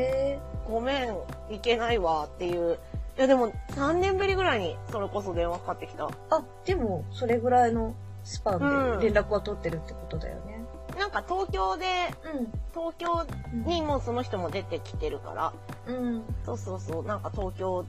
[0.68, 1.08] ごめん、
[1.50, 2.78] 行けないわっていう。
[3.16, 6.06] いやでも3年ぶりぐらいにそれこそ電話かかってきた。
[6.06, 10.62] ーあ、でも、それぐらいのスパうんンで連絡は取ってるってことだよね。
[10.98, 11.86] なんか東京で、
[12.34, 12.52] うん。
[12.72, 13.26] 東京
[13.66, 15.52] にもうその人も出てきてるから、
[15.86, 16.22] うん。
[16.44, 17.84] そうそうそう、なんか東京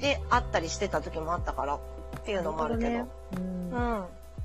[0.00, 1.80] で会ったりしてた時もあったからっ
[2.24, 4.04] ていうのもあるけどねうんうん。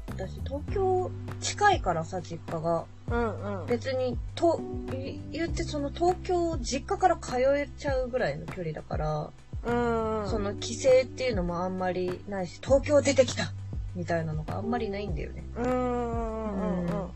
[0.10, 2.86] 私、東京近いからさ、実家が。
[3.10, 3.66] うんうん。
[3.68, 4.60] 別に、と、
[4.94, 9.30] い言ってその東京、実家から通えちゃうぐらいの距離だから、
[9.66, 10.30] うん。
[10.30, 13.52] その帰省っていうのもあんまりないし、東京出てきた
[13.96, 15.44] みたいなのがあんまりないんだよね。
[15.58, 17.10] うんうんうんうん。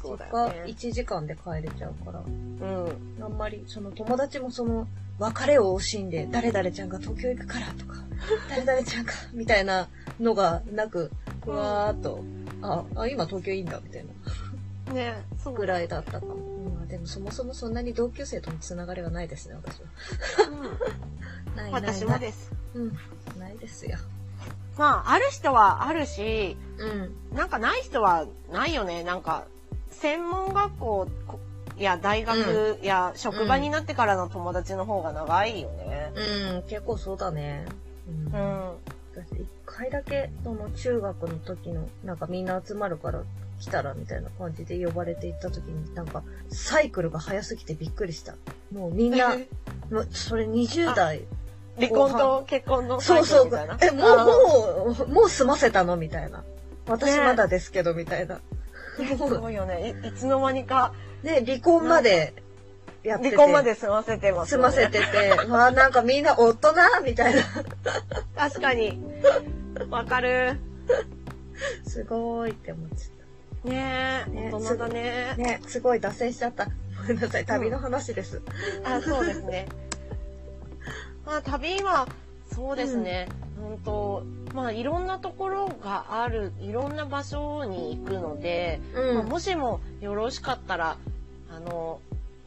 [0.00, 0.72] そうだよ実家ね。
[0.72, 3.22] 1時間で帰れちゃうから、うん。
[3.22, 4.86] あんまり、その友達もその、
[5.18, 7.94] 別れを惜しんで、誰々ちゃんが東京行くからとか、
[8.48, 9.88] 誰々ちゃんが、みたいな
[10.20, 11.10] のがなく、
[11.48, 12.22] ふわーっと、
[12.60, 14.04] あ、あ、今東京いいんだ、みたい
[14.86, 14.92] な。
[14.92, 16.36] ねそうぐらいだったかも。
[16.76, 19.86] まあでもそもそもそんなに同級生とのつながりはないですね、私は。
[20.50, 21.92] うん ないないない。
[21.94, 22.52] 私もです。
[22.74, 22.92] うん。
[23.38, 23.96] ないですよ。
[24.76, 27.36] まあ、ある人はあるし、うん。
[27.36, 29.02] なんかない人はないよね。
[29.02, 29.46] なんか、
[29.90, 31.08] 専門学校
[31.78, 36.12] や大学や職場になってからの友達の方が長いよね。
[36.14, 37.66] うん、結構そうだね。
[38.06, 38.38] うん。
[38.38, 38.97] うん。
[39.18, 43.22] 私、一回だけ、その中学の時の、なんかみんな集まるから
[43.60, 48.34] 来たらみたいな感じで呼ばれて行った時に、なんか、サイクルが早すぎてびっくりした。
[48.72, 49.36] もうみんな、
[49.90, 51.22] もうそれ20代。
[51.76, 53.50] 離婚と結婚のそうそう。
[53.80, 55.96] え、もう、あもう、もう済ませたの？
[55.96, 56.42] みたいな。
[56.88, 58.40] 私ねまだですけど、みたいな。
[58.98, 59.94] ー すごいよね。
[60.04, 62.34] いいつの間にかで、離婚まで
[63.02, 63.36] やってて。
[63.36, 67.42] 離婚まで済ませてますよね、済ませてて、 まあなんかみんな大人みたいな。
[68.36, 69.02] 確かに。
[69.90, 70.58] わかる。
[71.86, 73.18] すごいって思っちゃっ
[73.64, 75.42] ねえ、ね大人だねた。。
[75.42, 76.66] ね、すごい脱線しちゃった。
[76.66, 78.42] ごめんなさい、旅の話です。
[78.84, 79.66] あ、そうですね。
[81.26, 82.08] まあ、旅は、
[82.52, 83.28] そうですね。
[83.60, 84.22] 本当
[84.54, 90.96] まあ、いろんなところがある、いろんな場所に行くので、まあもしもよろしかったら、
[91.50, 92.00] あの、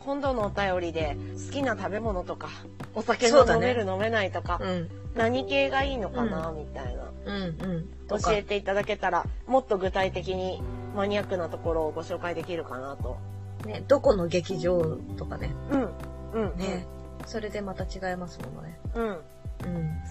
[0.06, 2.50] 今度のお便りで好きな食べ物とか、
[2.96, 4.90] お酒の飲める、飲めないとか、うん。
[5.16, 7.04] 何系がいいのかな、みたいな。
[7.26, 7.88] うんうん。
[8.08, 10.62] と教かえていただけたら、もっと具体的に
[10.96, 13.18] マニアックなところをご紹介できるかなと
[13.66, 15.52] ね、どこの劇場とかね。
[15.72, 15.90] うん。
[16.34, 16.58] うん。
[16.58, 16.88] ね。
[17.26, 18.80] それでまた違いますものね。
[18.96, 19.08] うん。
[19.08, 19.22] うん。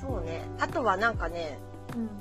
[0.00, 0.42] そうね。
[0.60, 1.58] あとはなんかね、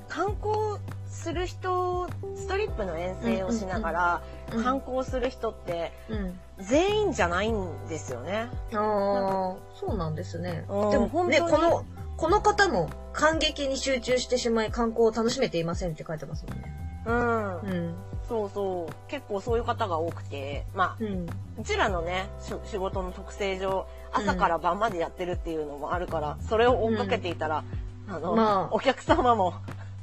[0.08, 0.80] 観光
[1.10, 4.22] する人、ストリップの遠征をしながら、
[4.54, 4.64] うん。
[4.64, 6.40] 観光する人ってうん。
[6.60, 8.50] 全員じゃないんですよね。
[8.74, 10.66] ああ、そうなんですね。
[10.70, 11.86] うんでも、ね、本当にこの、
[12.18, 16.80] この方も感激に集中してしまい観光を楽しめていませんって書いてますもんね。
[17.06, 17.60] うん。
[17.60, 17.96] うん。
[18.28, 18.94] そうそう。
[19.10, 21.28] 結構そういう方が多くて、まあ、うん。
[21.60, 27.64] うちらのね、し仕事の特性上、朝から晩までやってるっていうのもあるから、それを追っかけていたら、
[28.10, 29.54] あの、まあお客様も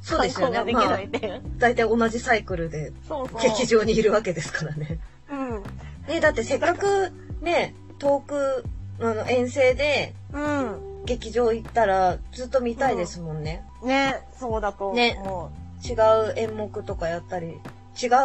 [0.00, 0.72] そうですよね。
[0.72, 1.42] まあないっていう。
[1.58, 3.42] 大体同じサイクルでそうそう。
[3.42, 5.00] 劇場にいるわけですからね。
[5.30, 5.62] うん。
[6.06, 8.64] ね、だってせっかくね、遠く、
[9.00, 11.04] あの、遠征でうん。
[11.06, 13.64] 劇場行ったらずっと見たいですもんね。
[13.82, 14.92] ね、そうだと。
[14.92, 15.18] ね
[15.84, 17.58] 違う演目とかやったり、違う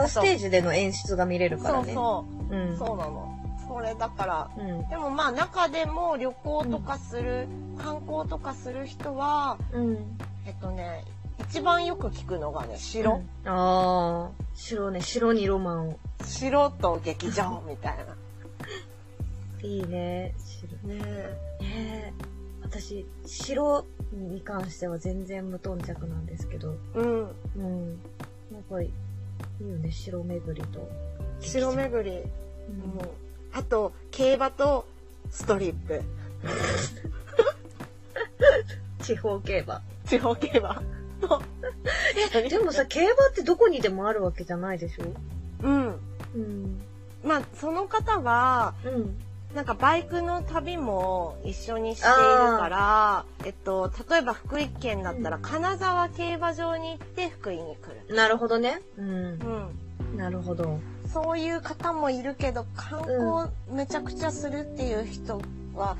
[0.07, 1.85] ステージでの演出が見れるからね。
[1.85, 2.73] そうそうう。
[2.73, 2.77] ん。
[2.77, 3.40] そうなの。
[3.71, 4.89] それだから、うん。
[4.89, 9.97] でもまあ中でも旅行とかする、観光とかする人は、うん。
[10.45, 11.05] えっとね、
[11.39, 13.13] 一番よく聞くのがね、城。
[13.45, 15.99] うんああ、城ね、城にロマンを。
[16.25, 18.17] 城と劇場みたいな。
[19.63, 20.77] いいね、城。
[20.79, 21.05] ねね
[21.61, 22.13] え
[22.63, 27.29] 私、城に関しては全然無頓着なんですけど、うん。
[27.55, 27.99] うん。
[28.51, 28.87] なんかい
[29.61, 30.89] いよね、城巡りと。
[31.39, 32.17] 城巡り。
[32.17, 32.21] う
[32.73, 33.20] んうん
[33.53, 34.85] あと、競馬と
[35.29, 36.01] ストリップ。
[39.03, 39.81] 地方競馬。
[40.07, 40.81] 地方競馬。
[42.33, 45.05] え、 でもさ、競馬ってどこにでもあるわけじゃないでしょ？
[45.63, 45.99] うん。
[46.35, 46.81] うん。
[47.23, 49.17] まあ、その方は、うん。
[49.55, 52.15] なんかバイクの旅も一緒にしている
[52.57, 58.15] から、えっと、例えば福井県だったら金沢競馬場に行って福井に来る。
[58.15, 58.81] なるほどね。
[58.97, 59.05] うん。
[59.05, 60.17] うん。
[60.17, 60.79] なるほど。
[61.13, 65.41] そういう方もいるけど、観光めちゃくちゃするっていう人
[65.73, 65.97] は、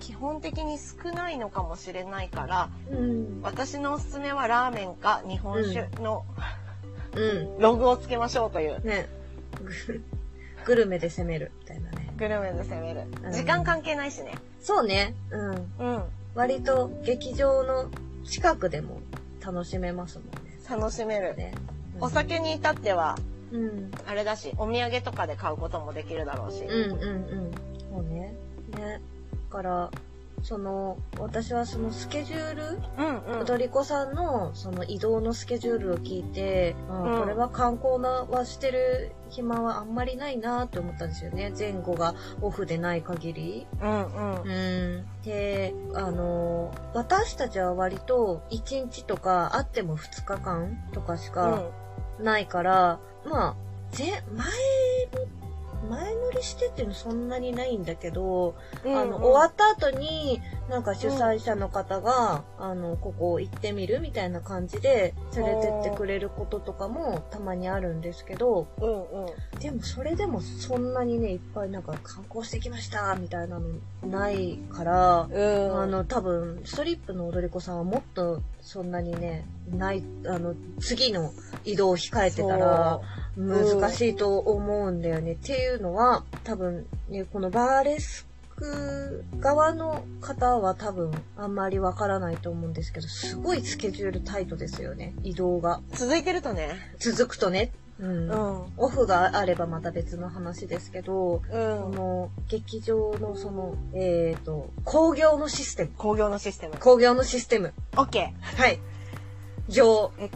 [0.00, 3.40] 基本的に少ないのかもしれないから、うん。
[3.42, 6.24] 私のおすすめはラーメンか日本酒の
[7.14, 7.58] うん。
[7.58, 8.84] ログをつけましょうという。
[8.84, 9.08] ね。
[9.62, 10.02] グ
[10.66, 12.12] グルメで攻めるみたいなね。
[12.16, 13.28] グルメで攻めるう。
[13.28, 14.34] ん時間関係ないしね。
[14.60, 15.14] そうね。
[15.30, 15.50] うん。
[15.78, 16.02] うん。
[16.34, 17.90] 割と劇場の
[18.24, 19.00] 近くでも
[19.44, 20.58] 楽しめますもんね。
[20.68, 21.36] 楽しめる。
[21.36, 21.54] ね。
[22.00, 23.16] お酒に至っては、
[23.54, 23.90] うん。
[24.06, 26.64] あれだし、お土産とかで買うこともできるだろうし。
[26.64, 27.06] うんうんう
[27.48, 27.50] ん。
[27.78, 28.34] そうね。
[28.76, 29.00] ね。
[29.50, 29.90] だから、
[30.42, 33.46] その、私はそのスケジュール、うんうん。
[33.46, 41.52] 踊り子さんのその移動のスケジュールを聞いて、あうんこれは観光なはしてる暇はあんまりないなって思ったんですよね。
[41.58, 43.66] 前後がオフでない限り。
[43.80, 44.42] うんうん。
[44.42, 45.22] うん。
[45.22, 51.62] で、あの、私たちは割と1日とかあっても2日間とかしか
[52.18, 53.56] ないから、ま
[53.92, 54.46] あ、ぜ、前
[55.12, 58.96] の、前乗りしてっていうのそんなにないんだけど、うん。
[58.96, 69.60] あの、終わった後に、なんか主催者の方が、あの、ここ行ってみるみたいな感じで連れてってくれることとかもたまにあるんですけど、うんうん。
[69.60, 73.68] でもそれでもそんなにね、いっぱいなんか観光してきましたみたいなの
[74.08, 75.82] ないから、うん。
[75.82, 81.32] あの、多分、ストリップの踊り子さんはもっとそんなにね、ない、あの、次の
[81.64, 83.00] 移動を控えてたら、
[83.36, 85.32] 難しいと思うんだよね。
[85.32, 95.14] っていうのは、多分ね、このバーレスク側の方は多分あんまりわからないと思うんですけど、すごいスケジュールタイトですよね。
[95.22, 95.80] 移動が。
[95.92, 96.76] 続いてるとね。
[96.98, 97.72] 続くとね。
[97.98, 98.30] うん。
[98.30, 98.72] うん。
[98.76, 101.92] オフがあればまた別の話ですけど、うこん。
[101.92, 105.92] の劇場のその、えっ、と、工業のシステム。
[105.96, 106.74] 工業のシステム。
[106.78, 107.72] 工業のシステム。
[107.96, 108.80] オッケはい。
[109.68, 110.30] 上え、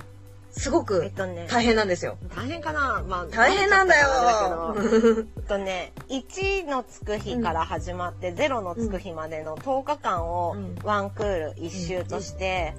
[0.51, 1.47] すごくとね。
[1.51, 2.17] 大変なんですよ。
[2.35, 3.05] 大変かな？
[3.07, 3.27] まあ。
[3.27, 11.71] 大変なんだよえっとね、1のつく日から始まって、0のつく日までの10日間をうんワンクール1
[12.03, 12.75] 周として。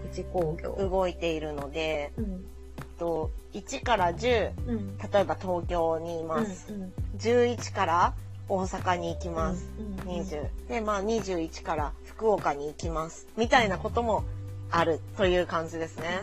[0.78, 2.26] 動いているので、うん。
[2.26, 4.98] えっと1から10、うん。
[4.98, 6.74] 例えば東京にいます。
[6.74, 6.94] うん。
[7.18, 8.14] 11から
[8.48, 9.70] 大阪に行きます。
[9.80, 10.10] うん。
[10.10, 10.48] 20。
[10.68, 13.28] で、まあ21から福岡に行きます。
[13.38, 14.24] みたいなことも
[14.72, 16.22] あるという感じですね。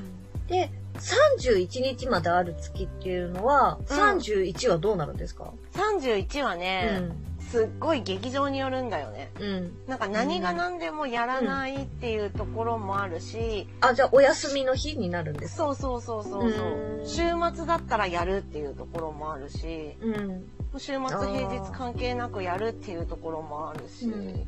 [0.48, 7.08] で、31日まである月っていうのは、うん31はどうなるんですか？31はね、
[7.50, 9.30] すっごい劇場によるんだよね。
[9.38, 9.44] うん。
[9.44, 9.72] うん。
[9.86, 15.64] なんか何が何でもやらないっていうところもあるし、あ、じゃあお休みの日になるんですか？
[15.64, 17.02] そうそうそうそうそうう。
[17.02, 17.22] ん週
[17.54, 20.44] 末だったらやるっていうところもあるし、うん。
[20.78, 24.46] 週末平日関係なくやるっていうところもあるし、うん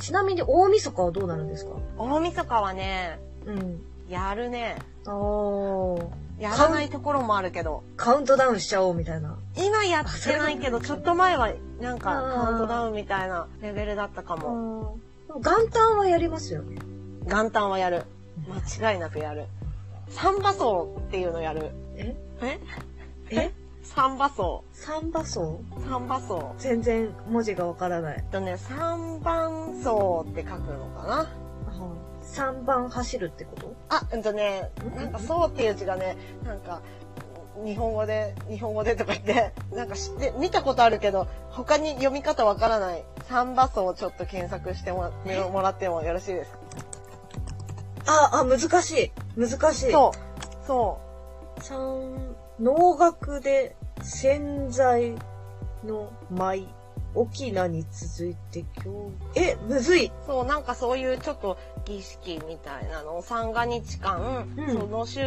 [0.00, 1.72] ちなみに大晦日はどうなるんですか？
[1.98, 3.80] 大晦日はね、うん。
[4.08, 4.76] やるね。
[5.06, 6.08] あー。
[6.38, 7.82] やらないところもあるけど。
[7.96, 9.36] カウントダウンしちゃおうみたいな。
[9.56, 14.98] 今やってないけど、ちょっと前はなんかカウントダウンみたいなレベルだったかも。
[15.28, 16.78] 元旦はやりますよね。
[17.26, 18.04] 元旦はやる。
[18.78, 19.46] 間違いなくやる。
[20.10, 20.54] サンバっ
[21.10, 21.70] ていうのやる。
[21.96, 22.16] え？
[22.40, 22.60] え？
[23.30, 23.52] え？
[23.82, 25.88] サンバソサンバ層ー。
[25.90, 26.62] サンバソー。
[26.62, 28.16] 全然文字がわからない。
[28.18, 31.30] えっとね、三番層って書くのかな
[32.38, 33.74] 3番走るってこと？
[33.88, 36.82] あ、うんとね、なんかそうっていう字がね、なんか、
[37.64, 43.04] 日本語で、日本語でとか言って、なんか知って、見たことあるけど、他に読み方わからない。
[43.28, 46.58] 三馬層をちょっと検索してもらもらってもよろしいですか？
[48.06, 49.12] あ、あ、難しい。
[49.36, 49.92] 難しい。
[49.92, 50.64] そう。
[50.64, 51.00] そ
[51.60, 55.16] 三、能楽で潜在
[55.84, 56.68] の舞。
[57.14, 59.40] 沖縄に続いて今日。
[59.40, 60.06] え、むずい。
[60.06, 60.10] う。
[60.26, 65.20] そう、なんかそういうちょっと儀式みたいなのを三が日間、うんその週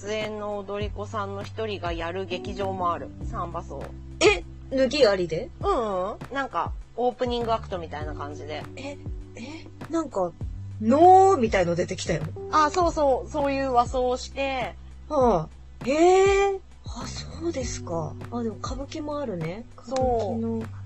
[0.00, 3.08] 出演の踊り子さんの一人がやる劇場もある。
[3.24, 3.82] 三馬層。
[4.20, 4.44] え、
[4.76, 5.48] 脱ぎありで？
[5.60, 8.62] うん、うん、なんか、オープニングアクトみたいな感じで。
[8.76, 8.98] え、
[9.36, 10.32] え、なんか、
[10.80, 12.22] 能みたいの出てきたよ。
[12.50, 14.74] あ、そうそう、そういう和装をして、
[15.08, 15.48] は
[15.84, 16.60] あ、へえ。
[16.84, 18.14] あ、そうですか。
[18.30, 19.64] あ、でも歌舞伎もあるね。
[19.76, 20.81] 歌そう舞伎のサンバソ。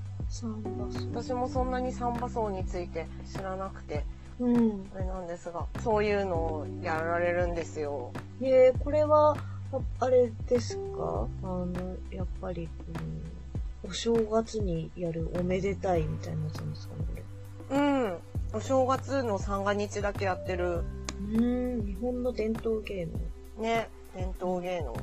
[1.14, 4.05] 私もそんなにサンバ層について知らなくて、
[4.39, 4.87] うん。
[4.95, 8.12] あれなんですが、そういうのをやられるんですよ。
[8.43, 9.37] えー、これは、
[9.72, 11.26] ああれですか？
[11.43, 11.66] あの、
[12.11, 12.68] やっぱり、
[13.84, 17.22] うん、お正月にやるおめでたいみたいなやつなんですかね。
[17.70, 17.78] う
[18.09, 18.18] ん。
[18.53, 23.07] お正月の三が日だけやってる、うーん、日本の伝統芸
[23.57, 23.62] 能。
[23.62, 24.95] ね、伝統芸能。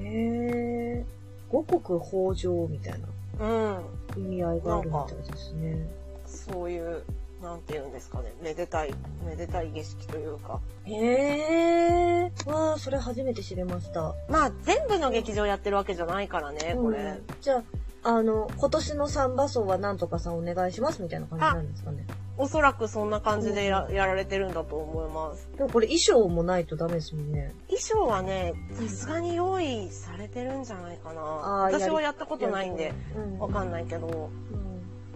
[0.00, 1.04] へえ。
[1.50, 3.08] 五穀豊穣みたいな
[3.40, 3.84] うん。
[4.16, 5.86] 意味合いがあるみたいですね。
[6.26, 7.02] そういう、
[7.42, 8.94] なんて言うんですかね、めでたい、
[9.26, 10.60] めでたい儀式というか。
[10.84, 12.32] へえ。
[12.46, 14.14] わあ、それ初めて知れました。
[14.28, 16.98] まあ、全部の劇場やってるわけじゃないからね、これ。
[16.98, 17.62] うんじゃあ、
[18.02, 22.06] あの、今年のサンバ層はなんとかさんお願いしますみたいな感じなんですかね。
[22.38, 25.46] おそらくそんな感じでややられてるんだと思います。
[25.58, 27.52] でもこれ衣装もないとダメですもんね。
[27.68, 31.20] 衣装はね、さすがに用意されてるんじゃないかな。
[31.20, 34.70] 私はやったことないんで、うんわかんないけど、うん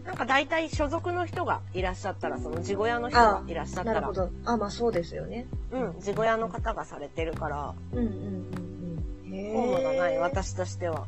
[0.05, 4.31] なんか大体所属の人がいらっしゃったら、その地小屋の人がいらっしゃったら、なるほど。
[4.45, 5.47] あ、まあそうですよね。
[5.73, 9.53] うん、地小屋の方がされてるから、うんうんうんうん。
[9.55, 11.07] ホームがない、私としては。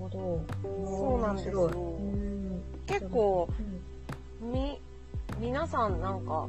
[0.00, 0.44] ほど。
[0.62, 1.70] そうなんですよ
[2.86, 3.48] 結構、
[4.42, 4.80] うみ、
[5.38, 6.48] 皆さんなんか。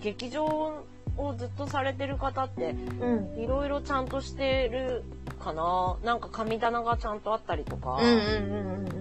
[0.00, 2.70] 劇場をずっとされてる方って、
[3.00, 3.42] うん。
[3.42, 5.02] いろいろちゃんとしてる
[5.40, 5.96] かな？
[6.04, 8.92] なんか神棚がちゃんとあったりとか、うんうんうんうんうん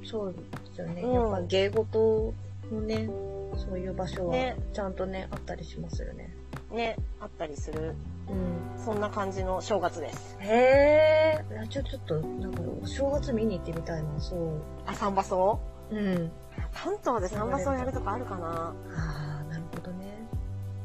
[0.00, 0.06] うん。
[0.06, 0.38] そうで
[0.74, 1.00] すよね。
[1.00, 2.34] うんやっぱ芸事
[2.70, 3.08] のね、
[3.56, 6.34] そういう場所はねちゃんとね、あったりしますよね。
[6.70, 7.94] ね、あったりする、
[8.28, 8.63] うん。
[8.84, 10.36] そんな感じの正月です。
[10.40, 11.44] へえ。
[11.52, 14.60] いやちょ、ちょっと、なんか、お正月見に行ってみたいな、そう。
[14.86, 15.60] あ、サンバソ
[15.90, 16.30] うん。
[16.72, 20.06] 関東でサンバソやるとかあるかなああ、なるほどね。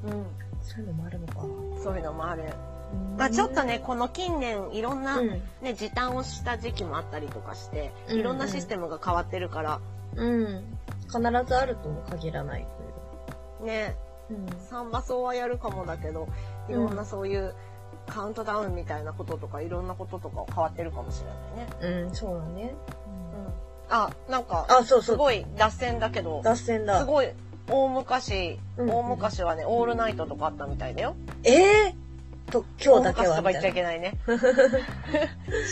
[0.06, 0.10] う
[0.62, 1.34] そういうのもあるのか。
[1.44, 2.44] ん、そういうのもある。
[2.44, 5.42] うんまあちょっとね、この近年いろんな、うん。
[5.62, 9.80] ね、時短をした時期もあったりとかして、うんうんいろんなシステムが変わってるから、
[10.16, 10.64] うん。
[11.08, 12.66] 必ずあるとも限らない
[13.60, 13.96] とね、
[14.32, 14.48] いう。
[14.70, 16.28] サンバソはやるかもだけど、
[16.70, 17.54] いろんなそういう
[18.10, 21.28] カウントダウンみたいなこととか、いろんなこととか変わってるかもしれ
[21.88, 22.00] ないね。
[22.00, 22.08] うん。
[22.08, 22.74] うん、そうだね。
[23.88, 23.96] うん。
[23.96, 25.02] あ、なんか、あ、そうそう。
[25.04, 27.00] すごい脱線だけど、脱線だ。
[27.00, 27.30] すごい
[27.70, 31.16] 大昔、うん大昔はね、オールナイトとかあったみたいだよ。
[31.44, 31.52] え
[31.88, 31.96] え
[32.50, 34.18] と、今日だけはとか言っちゃいみけないね。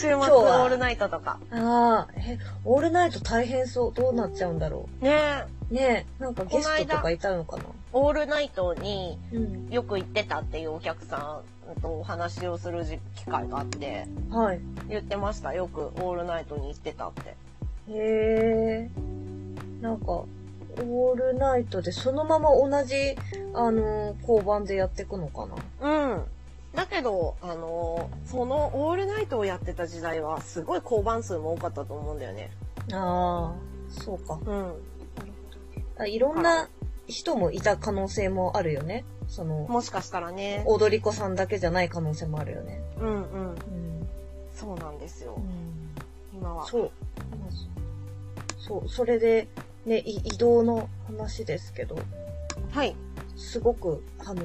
[0.00, 1.38] 末オールナイトとか。
[1.50, 3.92] ああ、え、オールナイト大変そう。
[3.92, 5.74] どうなっちゃうんだろねえ、う。
[5.74, 7.64] ねえ、なんかゲストとかいたのかな？
[7.92, 9.68] オールナイトにうん。
[9.70, 11.40] よく行ってたっていうお客さん
[11.74, 14.60] とお話をするじ機会があって、はい。
[14.88, 15.54] 言ってました。
[15.54, 17.30] よくオールナイトに行ってたって。
[17.30, 17.34] へ
[17.88, 18.90] え。
[19.80, 23.16] なんか、オールナイトでそのまま同じ、
[23.54, 25.46] あのー交番でやっていくのか
[25.80, 26.12] な？
[26.12, 26.24] うん。
[26.74, 32.50] だけど、あのそのオールナイトをやってた時代は、すごい交番数も多かったと思うんだよね。
[32.92, 34.38] ああ、そうか。
[34.44, 34.72] うん。
[35.98, 36.68] あいろんな
[37.08, 39.04] 人もいた可能性もあるよね。
[39.28, 40.62] その、もしかしたらね。
[40.66, 42.80] 踊り子さんだけじゃない可能性もあるよね。
[43.00, 43.50] うんうん。
[43.50, 44.08] うん。
[44.54, 45.40] そうなんですよう。
[46.36, 46.66] ん、今は。
[46.66, 46.90] そう。
[48.58, 49.48] そう、それで、
[49.86, 51.98] ね、い移動の話ですけど、
[52.70, 52.94] はい。
[53.36, 54.42] すごく、あの、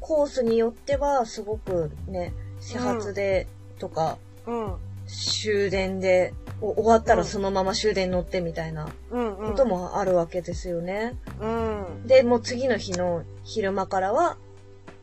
[0.00, 3.48] コースによっては、すごくね、始発で、
[3.80, 4.76] とか、うん。
[5.08, 9.50] 終電で、お終わったうんらそのまま終電乗ってみたいなうんうん。
[9.52, 11.14] こともあるわけですよね。
[11.40, 12.06] うん。
[12.06, 14.36] で、もう次の日の昼間からは、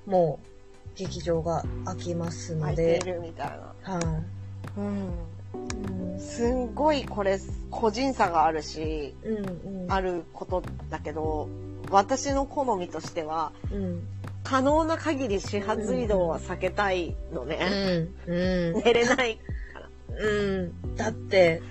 [0.06, 3.94] もう、劇場が開きますの空いていで、るみたいな。
[3.94, 4.04] はい、
[4.80, 5.10] うん。
[6.14, 6.20] うん。
[6.20, 7.40] すんごいこれ
[7.70, 9.92] 個人差があるし、うんうん。
[9.92, 11.48] あることだけど、
[11.90, 14.08] 私の好みとしては、うん。
[14.44, 17.58] 可能な限り始発移動は避けたいのうね。
[17.58, 18.32] ん。
[18.32, 18.74] うん。
[18.86, 19.40] 寝れない。
[20.20, 20.96] うん。
[20.96, 21.62] だって、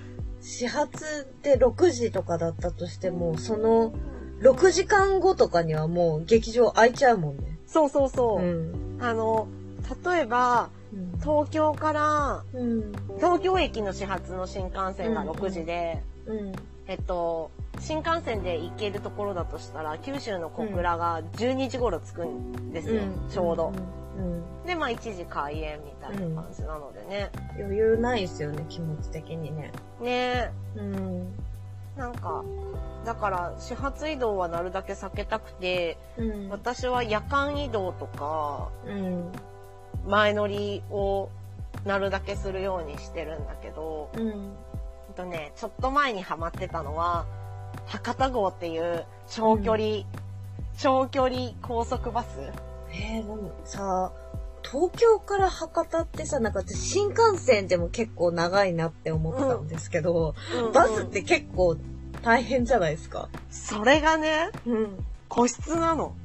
[0.41, 3.93] 始発で6時とかだったとしても、その
[4.41, 7.57] 6時間後とかにはもう劇場開いちゃうもんね。
[7.65, 8.41] そうそうそう。
[8.41, 8.97] ん。
[9.01, 9.47] あの、
[10.03, 10.69] 例えば、
[11.19, 12.91] 東京から、うん。
[13.17, 16.53] 東京駅の始発の新幹線がうん6時で、うん。
[16.87, 23.73] えっと、新幹線で行けるところだとしたら、九州の小倉が12時頃着くんですよ、ちょうど。
[24.17, 24.65] うん。
[24.65, 27.31] で、まあ1時開演みたいな感じなのでね。
[27.57, 29.71] 余裕ないですよね、気持ち的にね。
[30.01, 31.33] ねうん。
[31.97, 32.43] なんか、
[33.05, 36.49] だから始発移動はなるだけ避けたくて、うん。
[36.49, 39.31] 私は夜間移動とか、うん。
[40.07, 41.29] 前乗りを
[41.85, 44.53] なるだけするようにしてるんだけど、うん。
[45.15, 47.25] とね、ちょっと前にハマってたのは、
[47.87, 50.03] 博多号っていう長距離、
[50.77, 52.27] 長距離高速バス
[52.97, 54.11] えー、でもさ、
[54.63, 60.33] 東京から博多ってさ、なんか私新幹線でも結構長いなって思ったんですけど、
[60.73, 61.77] バスって結構
[62.23, 63.29] 大変じゃないですか？
[63.51, 65.05] それがね、うん。
[65.29, 66.15] 個室なの。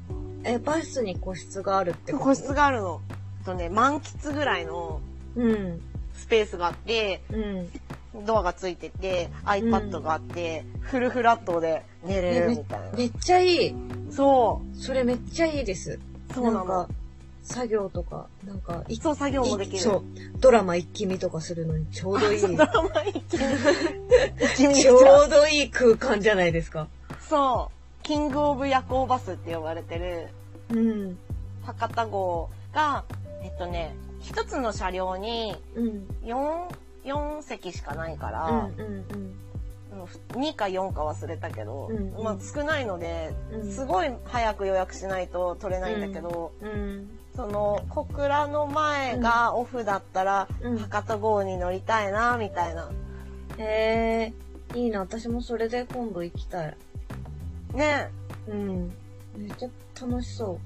[0.43, 2.23] え、バスに個室があるってこと？
[2.25, 3.01] 個室があるの。
[3.43, 5.01] あとね、満喫ぐらいの
[5.35, 5.81] うん。
[6.13, 8.25] スペースがあって、うん。
[8.25, 12.97] ドアがついてて、iPad があって、フルフラットで寝れるみたいな。
[12.97, 13.75] めっちゃいい。
[14.11, 15.99] そそれめっちゃいいです。
[16.31, 16.87] う、そうなんか。、
[17.43, 19.79] 作業とか、なんか、いそう作業もできる。
[19.79, 20.03] そう。
[20.39, 22.41] ドラマ一気見とかするのにちょうどいい。
[22.55, 23.55] ドラマ一気に、
[24.39, 26.87] 一気にしちゃううどいい空間じゃないですか。
[27.19, 28.03] そう。
[28.03, 30.29] キングオブ夜行バスって呼ばれてる
[30.69, 31.17] うん。
[31.63, 33.05] 博多号が、
[33.43, 36.07] えっとね、一つの車両にうん。
[36.23, 36.67] 4、
[37.05, 39.35] 4席しかないかうんら、うんうん。
[39.91, 47.09] 2か4か忘れたけど、うんうんまあ少ないので、うんすごい早く予約しないと取れないんだけど、うん。
[47.35, 52.89] その小倉の前がオフだったら、うん博多号に乗りたいなみたいな
[53.57, 54.33] へ
[54.73, 54.99] え、いいな。
[54.99, 56.77] 私もそれで今度行きたい。
[57.73, 58.09] ね
[58.47, 58.91] うん。
[59.37, 59.69] めっちゃ
[60.05, 60.59] 楽しそ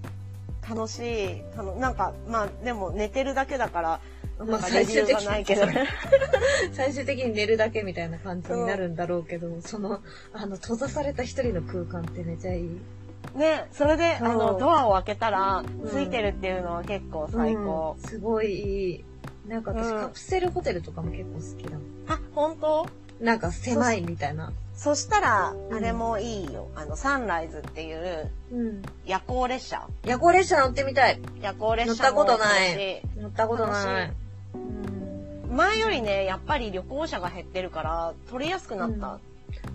[0.68, 4.00] 楽しいなんかまあでも寝てるだけだから
[4.40, 4.46] う。
[4.46, 5.88] なんかレビューがないけどね
[6.74, 10.02] 最終的に寝るだけみたいな感じになるんだろうけど、その、
[10.34, 12.70] あの、閉ざされた一人の空間ってめちゃいい。
[13.36, 19.06] ねそれであのドアを開けたらんついてるっていうのは結構最高、うんすごいいい。
[19.48, 21.82] なんか私、うんカプセルホテルとかも結構好きだもん。
[22.08, 22.88] あ本当？
[23.20, 24.54] なんか狭いみたいな。
[24.76, 28.82] そしたらうんあれもいいよ、あのサンライズっていううん。
[29.06, 31.20] 夜行列車夜行列車乗ってみたい。
[31.42, 34.14] 夜行列車乗ったことない乗ったことない。
[34.56, 35.56] うん。
[35.56, 39.20] 前よりねやっぱり旅行者が減ってるから取りやすくなった、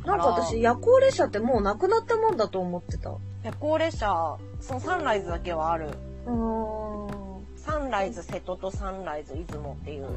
[0.05, 3.13] なんか私、夜行列車ってもうなくなったもんだと思ってた。
[3.45, 5.89] 夜行列車そのサンライズだけはある
[6.27, 7.47] うーん。
[7.57, 10.09] サンライズ瀬戸とサンライズ出雲っていう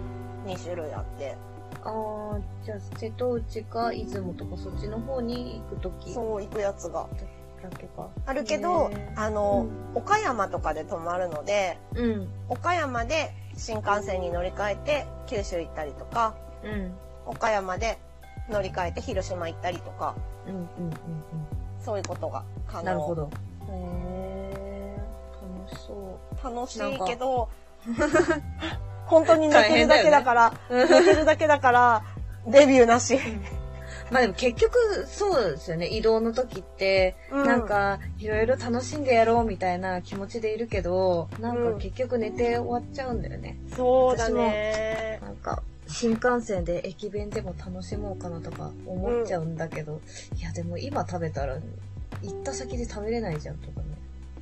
[0.45, 1.35] 2種類あって
[1.83, 7.07] あー、じゃあ、瀬戸内か出雲とかそっちの方に行くときそう行くやつが
[7.61, 8.09] だけか。
[8.25, 12.27] あるけどへーあの、岡山とかで泊まるのでうん。
[12.49, 16.93] 岡山で新幹線に乗り換えて九州行ったりとかうん。
[17.25, 17.97] 岡山で
[18.49, 20.15] 乗り換えて広島行ったりとか
[20.47, 20.53] うん。
[20.53, 20.59] うん。
[20.59, 20.93] うん。
[21.83, 22.85] そういうことが可能うん。
[22.85, 23.29] なるほど。
[23.69, 27.49] へー、楽しそ楽しいけど
[29.07, 32.03] 本当に寝てるだけだから、寝てるだけだから
[32.47, 33.19] デビューなし、う。
[34.11, 35.87] まあでも結局、そうですよね。
[35.87, 43.57] 移動の時って、うんなんか、いろいろ楽しんでやろうみたいな気持ちでいるけど、なんか結局寝て終わっちゃうんだよね。
[43.75, 50.01] そうだねなんか、新幹線で駅弁でも楽しもうかなとか思っちゃうんだけど、
[50.37, 51.57] いやでも今食べたら、
[52.21, 53.87] 行った先で食べれないじゃんとかね。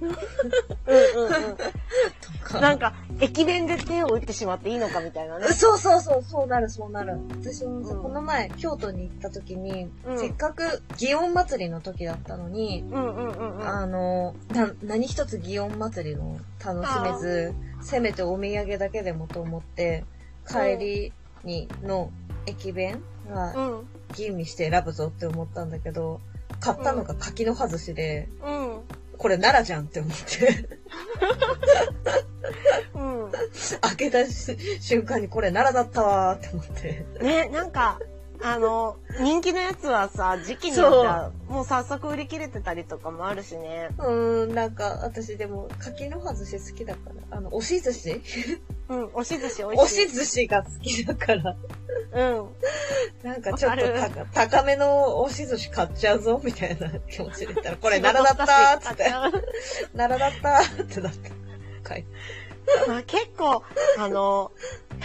[0.02, 2.62] うんうんうん。
[2.62, 5.48] なんか駅弁で手を打ってしまっていいのかみたいなね。
[5.48, 7.20] そうそうそう、そうなる、そうなる。
[7.42, 8.02] 私もさ、うん。
[8.02, 10.20] この前、京都に行った時に、うん。
[10.20, 13.68] せっかく祇園祭りの時だったのに、うんうんうんうん。
[13.68, 20.04] あの、な、何一つ祇園祭りの楽しめず、せめてお土産だけでもと思って、
[20.48, 22.12] 帰りにの
[22.48, 23.88] 駅弁はうん。
[24.16, 26.20] 吟味して選ぶぞって思ったんだけど、
[26.60, 28.82] 買ったのが柿の葉寿司で、うん
[29.22, 30.68] これ奈良じゃんって思って、
[32.96, 33.32] うん
[33.82, 37.06] 開けたし瞬間にこれ奈良だったわーって思って。
[37.22, 38.00] ねなんか
[38.44, 48.12] あの人気のやつはさ時期によってはもう早速売り切れてたりとかもあるしねうーん、なんか、私でも、柿の葉寿司好きだから、あの、押し寿司？
[48.90, 50.10] ううん、押し寿司美押味しい。
[50.10, 51.56] し寿司が好きだから、
[52.14, 52.50] うん。
[53.24, 59.04] なんかちょっと高高めの押し寿司買っちゃうぞ、みたいな気持ちで言ったら、 これ奈良だったーっつって、
[59.96, 61.32] 奈良 だったーってなって。
[61.90, 62.06] はい。
[62.88, 63.64] まあ、結構、
[63.98, 64.52] あの、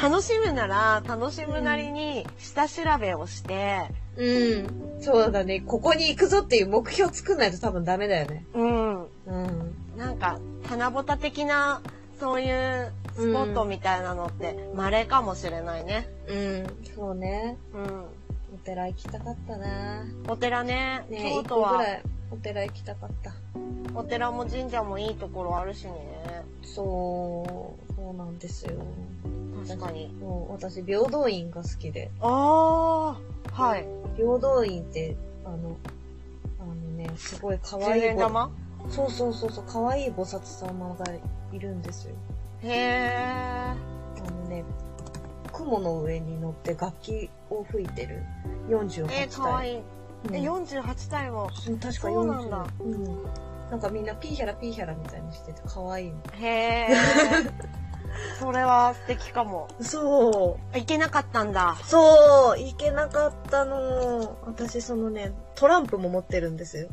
[0.00, 5.02] 楽しむなら、楽しむなりに下調べをして、うん。
[5.02, 5.60] そうだね。
[5.60, 8.46] ここに行くぞっていう目標作んないと多分ダメだよね。
[8.54, 9.02] うん。
[9.02, 9.74] うん。
[9.96, 10.38] なんか、
[10.68, 11.82] 棚ぼた的な、
[12.18, 16.08] そういうスポットみたいなのって、稀かもしれないね。
[16.28, 16.66] うん。
[16.94, 17.58] そうね。
[17.74, 18.06] うん。
[18.66, 21.80] お寺行きたかったなお寺ね、ね京都は、
[22.32, 23.32] お寺行きたかった。
[23.94, 25.92] お寺も神社もいいところあるしね。
[26.64, 27.44] そ
[27.88, 28.72] う、そうなんですよ。
[29.68, 30.08] 確かに。
[30.14, 32.10] もう私、平等院が好きで。
[32.20, 33.16] あ
[33.52, 33.86] あ、はい。
[34.16, 35.76] 平等院って、あの、
[36.58, 38.06] あのね、すごい可10愛いぼ。
[38.08, 38.50] 円玉
[38.90, 41.04] そうそうそうそう、可愛い菩薩様が
[41.52, 42.16] いるんですよ。
[42.64, 43.76] へえ。
[43.76, 43.76] あ
[44.28, 44.64] のね、
[45.56, 48.22] 雲の上に乗って楽器を吹いてる
[48.68, 49.22] 48体。
[49.22, 49.76] えー、かわいい。
[49.78, 51.50] うんえ、48体も。
[51.68, 52.12] うん確か40。
[52.12, 53.22] そうなんだうん。
[53.70, 56.16] なんかみんなピーヒャラピーヒャラみたいにしてて可愛いの。
[56.32, 56.88] へえ。
[58.38, 59.68] それは素敵かも。
[59.80, 60.78] そう。
[60.78, 61.76] いけなかったんだ。
[61.84, 64.38] そう、行けなかったの。
[64.46, 66.88] 私そのね、トランプも持ってるんですよ。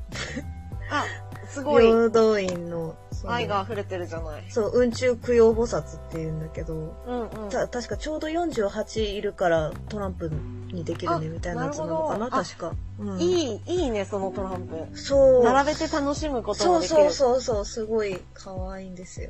[0.92, 1.06] あ、
[1.54, 1.86] すごい。
[1.86, 2.96] 平等院の。
[3.26, 4.44] 愛が溢れてるじゃない。
[4.50, 6.74] そう、雲中供養菩薩って言うんだけど、
[7.08, 7.50] うんうん。
[7.50, 10.30] た、確かちょうど48いるからトランプ
[10.72, 12.74] にできるねみたいなやつなのかな確か。
[13.00, 14.98] うん、いい、いいね、そのトランプ。
[14.98, 15.44] そう。
[15.44, 16.96] 並べて楽しむことそうもできる。
[16.96, 19.30] そうそうそう、すごい可愛いんですよ。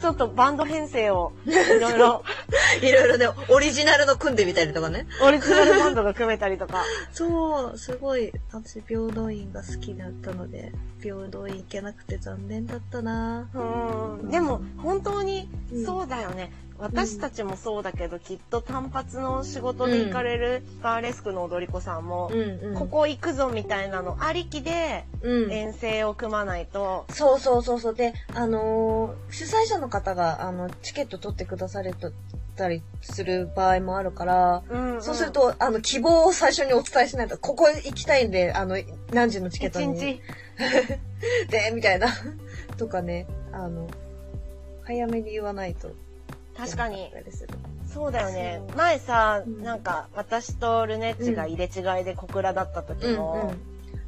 [0.00, 2.24] ちょっとバンド編成を、 いろいろ、
[2.82, 5.06] いろいろね、オリジナルの組んでみたりとかね。
[5.22, 6.84] オリジナルバンドが組めたりとか。
[7.12, 10.72] そう、すごい、私平等院が好きだったので、
[11.02, 14.30] 平等院行けなくて残念だったなうん。
[14.30, 16.50] でも、本当にうん、そうだよね。
[16.80, 22.74] 私たちもそうだけど、きっと単発の仕事で行かれるバーレスクの踊り子さんも、うんうん。
[22.74, 25.52] ここ行くぞみたいなのありきでうん。
[25.52, 27.94] 遠征を組まないと、そうそうそうそう。
[27.94, 31.92] で、あのー主催者の方が、あの、チケット取ってくだされ
[32.56, 38.76] たりする場合もあるから、うんうんそうする、と、あの、希望を最初にお伝えしないと、ここ行きたいんで、あの、
[39.12, 39.98] 何時のチケッ一トに。
[39.98, 40.20] 日、
[41.50, 42.08] で、みたいな。
[42.76, 43.86] とかね、あの、
[44.84, 45.92] 早めに言わないと。
[46.60, 47.10] 確かに
[47.92, 53.58] そうだよね前さ、うんなんか、私とルネッチが入れ違いで小倉だった時うんも、うん。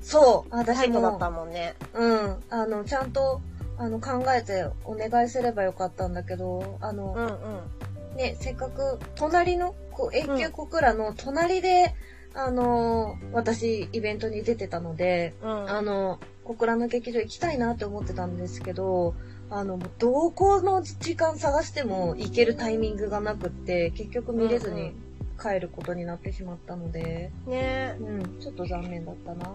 [0.01, 1.75] そう、タ私イトだっも、たもんね。
[1.95, 3.41] うん、あの、ちゃんと、
[3.79, 8.17] あの、考えてお願いすればよかったんだけど、あの、うんうん。
[8.17, 11.95] ね、せっかく、隣の、こう、永久小倉の隣で、
[12.35, 15.71] あの、私、イベントに出てたので、うん。
[15.71, 19.15] あの、小倉の劇場行きたいなって思ってたんですけど、
[19.53, 24.95] あの、どこの時間探しても行けるタイミングがなくって、結局見れずに
[25.39, 29.53] 帰ることになってしまったので、ねうん、ちょっと残念だったな。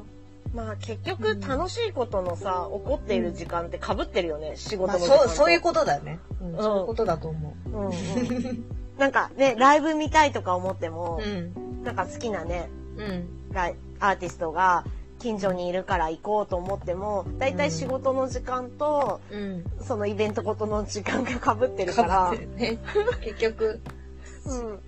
[0.53, 5.23] まあ結局楽しいことのさ、起こっている時間って被ってるよね、仕事まあ、の時間と。
[5.23, 6.19] そう、そういうことだよね。
[6.41, 7.69] うん、んそういうことだと思う。
[7.69, 8.65] うんうん。
[8.99, 13.27] なんかね、ライブ見たいとか思っても、うん、なんか好きなね、うん、
[13.99, 14.85] アーティストが
[15.27, 19.65] 近所にいるから行こうと思っても、だいたい仕事の時間と、うん。
[19.81, 22.79] そのイベントごとの時間が被ってるから、ね。
[23.19, 23.81] 結局、
[24.45, 24.79] うん。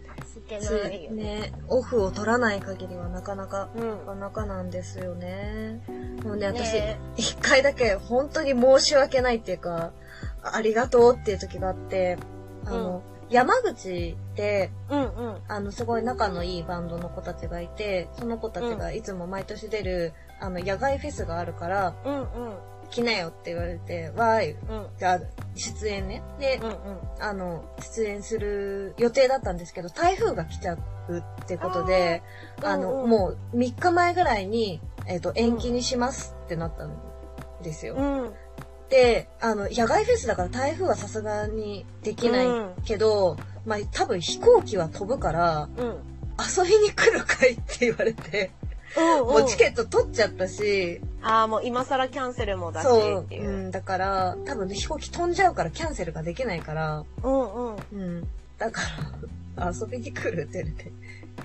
[0.49, 1.09] ね。
[1.11, 5.81] ね、オフを取らない限りはなかなか、うんなかなかなんですよね。
[6.23, 9.91] もうね、私ね、一回だけ本当に申し訳ないっていうか、
[10.41, 12.17] ありがとうっていう時があって、
[12.65, 15.37] あの、山口で、うんうん。
[15.47, 22.25] あの、すごい仲のいいバンドの子たちがいて、その子たちがいつも毎年出る、あの、野外フェスがあるから、うんうん。
[22.89, 24.87] 来なよって言われて、わーい、うん。
[24.97, 25.19] じゃあ、
[25.55, 26.23] 出演ね。
[26.39, 26.75] で、うんうん。
[27.19, 32.23] あの、出演する予定だったんですけど、台風が来ちゃうってことで、
[32.63, 36.91] あの、うんうんもう3日前ぐらいに、えっ、と、延期にしますってなったん
[37.63, 37.95] ですよ。
[37.95, 38.33] うん。
[38.89, 45.97] で、あの、野外フェスだから台風はさすがにできないうんけど、まあ、多分飛行機は飛ぶから、うん。
[46.39, 48.51] 遊びに来るかいって言われて、
[48.97, 53.67] うんもうチケット取っちゃったし、ああ、もう今更キャンセルもだしっていうう。
[53.67, 57.75] ん、だから、多分飛行機飛んじゃうからキャンセルができないから、うんうん。
[57.91, 58.27] うん。
[58.57, 58.81] だか
[59.55, 60.91] ら、遊びに来るって言われて。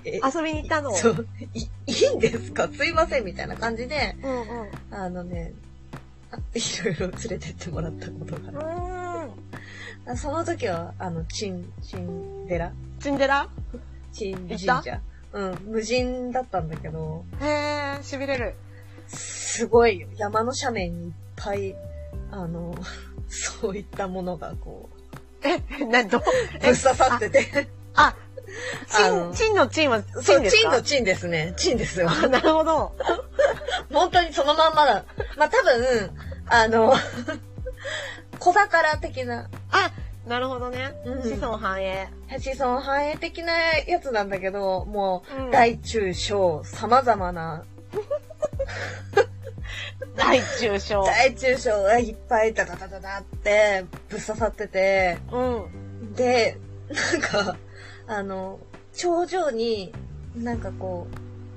[0.07, 0.93] え遊びに行ったの？
[0.95, 1.27] そう。
[1.55, 1.67] い、い
[2.13, 2.69] いんですか？
[2.69, 4.71] すいませんみたいな感じで、うんうん。
[4.91, 5.53] あのね、
[6.33, 9.29] あいろいろ連れてってもらったことがある。
[10.07, 12.73] うあその時は、あの、チン、チン寺ん。
[13.01, 13.49] チンデラ？
[14.13, 15.01] チン神社。
[15.35, 18.55] うん、無人だったんだけど、へえ、痺れる。
[19.09, 21.75] すごいよ山の斜面にいっぱい、
[22.31, 22.75] あの、
[23.29, 27.69] そういったものがこう、え、な、ど、ぶっ刺さってて。
[27.95, 28.15] あ、
[28.97, 30.63] あのチン、チンのチンはチンですか？
[30.63, 31.55] チンのチンですね。
[31.57, 32.09] チンですよ。
[32.09, 32.97] あなるほど。
[33.93, 35.05] 本当にそのまんまだ。
[35.37, 36.11] まあ、多分、
[36.47, 36.95] あの、
[38.39, 39.91] 小宝的な、あ、
[40.27, 40.95] なるほどね。
[41.05, 42.09] うん子孫繁栄。
[42.39, 43.53] 子孫繁栄的な
[43.87, 47.65] やつなんだけど、もう、うん大中小、様々な、
[50.17, 51.05] 大中小。
[51.05, 56.15] 大中小がいっぱいダダダダダってぶっ刺さってて、うん。
[56.15, 56.57] で、
[56.89, 57.57] なんか、
[58.07, 58.59] あの、
[58.95, 59.93] 頂上に、
[60.37, 61.07] なんかこ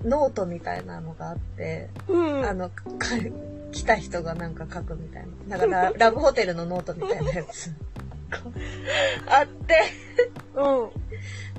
[0.04, 2.46] う、ノートみたいなのがあって、うん。
[2.46, 2.76] あの、か
[3.72, 5.58] 来た人がなんか書くみたいな。
[5.58, 7.72] だから、ラブホテルのノートみたいなやつ。
[9.28, 9.84] あって、
[10.56, 10.90] うん。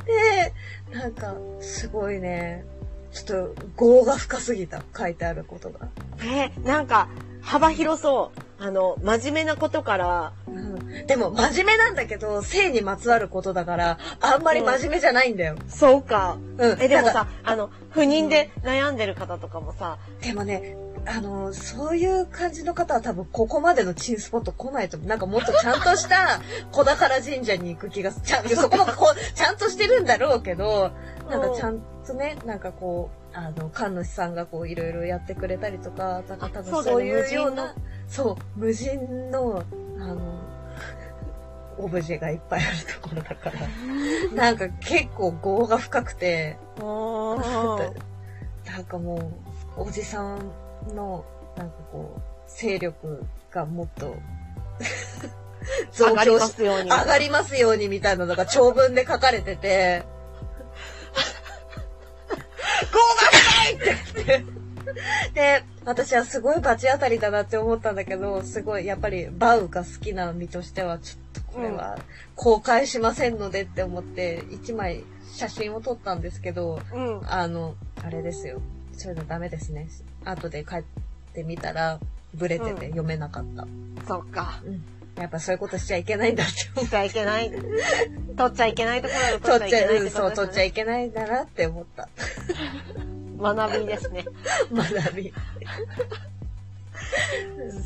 [0.04, 2.64] で、なんか、すごいね、
[3.12, 5.88] ちょっと、業が深すぎた、書いてあることが。
[6.20, 7.08] えーなんか、
[7.40, 8.40] 幅広そう。
[8.60, 15.56] あの、真面目なことから、うん、でも、真面目なんだけど、性にまつわることだから、あんまり真面目じゃないんだよ。
[15.68, 16.36] そうか。
[16.58, 16.82] うん。
[16.82, 20.76] え、でもさ、あの、不妊で悩んでる方とかもさ、でもね、
[21.10, 24.98] あの、そういう感じの方は多分ここまでのチンスポット来ないと。
[24.98, 26.40] なんかもっとちゃんとした
[26.70, 30.90] 小宝神社に行く気がすちゃん、そこもこう、ちゃんとしてるんだろうけど、
[31.30, 37.74] なんかちゃんとね、なんかこう、あの、神主さんがこういろいろやってくれたりとか、なんか多分そういうよう無な、
[38.06, 39.62] そう、無人の、
[39.98, 40.18] あの、
[41.78, 43.60] オブジェがいっぱいあるところだから、
[44.34, 46.84] なんか結構業が深くて、 な
[48.80, 49.32] んかも
[49.76, 50.52] う、おじさん
[50.94, 51.24] の、
[51.56, 52.20] なんかこう、
[52.50, 54.16] 勢力がもっと、
[55.92, 56.90] 上がりまし、すように。
[56.90, 60.04] 上がりますようにみたいなのが長文で書かれてて、
[62.92, 64.58] ゴーが深いって言って。
[65.34, 71.98] で、私はすごい罰当たりだなって思ったんだけど、すごい、やっぱりバウが好きな身としては、ちょっとこれは
[72.34, 77.20] 公開しませんのでって思って、一枚写真を撮ったんですけど、うん。
[77.30, 77.74] あの、
[78.04, 78.60] あれですよ。
[78.92, 79.88] そういうのダメですね。
[80.24, 80.82] 後で帰っ
[81.32, 82.00] てみたら、
[82.34, 83.66] ブレてて読めなかった。
[84.06, 84.62] そっか。
[85.16, 87.50] やっぱそういうことしちゃいけないんだって思しちゃいけない。
[87.50, 89.40] 取っちゃいけないところ。
[89.40, 90.64] 取っちゃいけないってそう、取っちゃ。
[90.64, 92.08] いけないんだなって思った。
[93.40, 94.24] 学びですね。
[94.72, 95.34] 学び。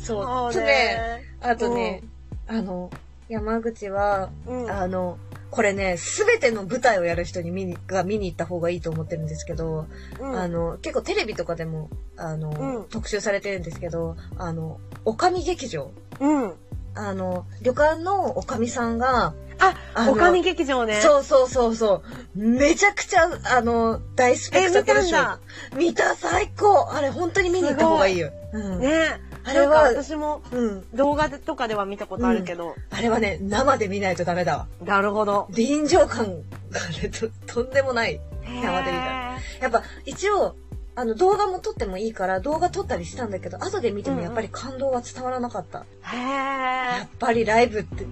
[0.03, 0.23] そう。
[0.23, 1.23] そうとね、ね。
[1.41, 2.03] あとね、
[2.47, 2.91] あの、
[3.29, 4.71] 山口は、うん。
[4.71, 5.17] あの、
[5.53, 9.85] これね、すべての舞台をやる人に見に、が見に行った方がいいと思ってるんですけど、
[10.19, 15.91] うんあの、結構テレビとかでも、あの、うん特集されてるんですけど、あの、おかみ劇場。
[16.19, 16.53] うん。
[16.95, 20.99] あの、旅館のおかみさんが、あおかみ劇場ね。
[21.01, 22.01] そうそうそうそ
[22.35, 25.39] う、めちゃくちゃ、あの、大スペえ、クタクルショーだ。
[25.77, 28.31] 見た、最高あれ、本当に見に行った方がいいよ。
[28.53, 28.79] うん。
[28.79, 30.85] ねあれは私もうん。
[30.93, 32.75] 動画とかでは見たことあるけど。
[32.89, 34.67] あれはね、生で見ないとダメだわ。
[34.83, 35.47] なるほど。
[35.51, 36.25] 臨場感
[36.69, 38.19] がね、と、とんでもない。
[38.45, 40.55] 生で見たへやっぱ、一応、
[40.95, 45.85] あの、動画も撮ってもいいから、動画撮ったりしたんだけど、後で見てもやっぱり感動は伝わらなかった。
[46.03, 46.17] ー。
[46.17, 48.05] やへっぱりライブって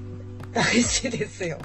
[0.52, 1.58] 大事ですよ。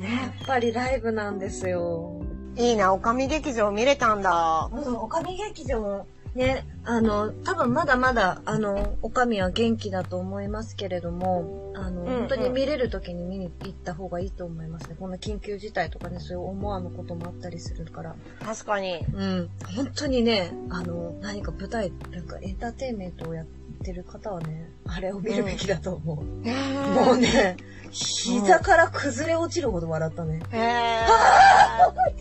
[0.00, 0.04] ー。
[0.04, 2.22] やねっぱりライブなんですよ。
[2.56, 4.68] いいな、おかみ劇場見れたんだ。
[4.72, 14.96] うん、おかみ劇場も、ね、あの、多分まだまだ、あの、おかみは元気だと思いますけれども、あの、うんうん本当に見れる時に見に行った方がいいと思いますね。
[14.98, 18.14] こんな緊急事態とかね、そういう思わぬこともあったりするから。
[18.44, 19.04] 確かに。
[19.12, 19.50] うん。
[19.76, 23.46] 本当にね、あの、何か舞台、なんかエンターテインメントをやっ
[23.82, 26.44] てる方はね、あれを見るべきだと思う。
[26.44, 26.54] ね
[26.94, 27.56] もうね、
[27.90, 30.40] 膝から崩れ落ちるほど笑ったね。
[30.52, 31.06] へ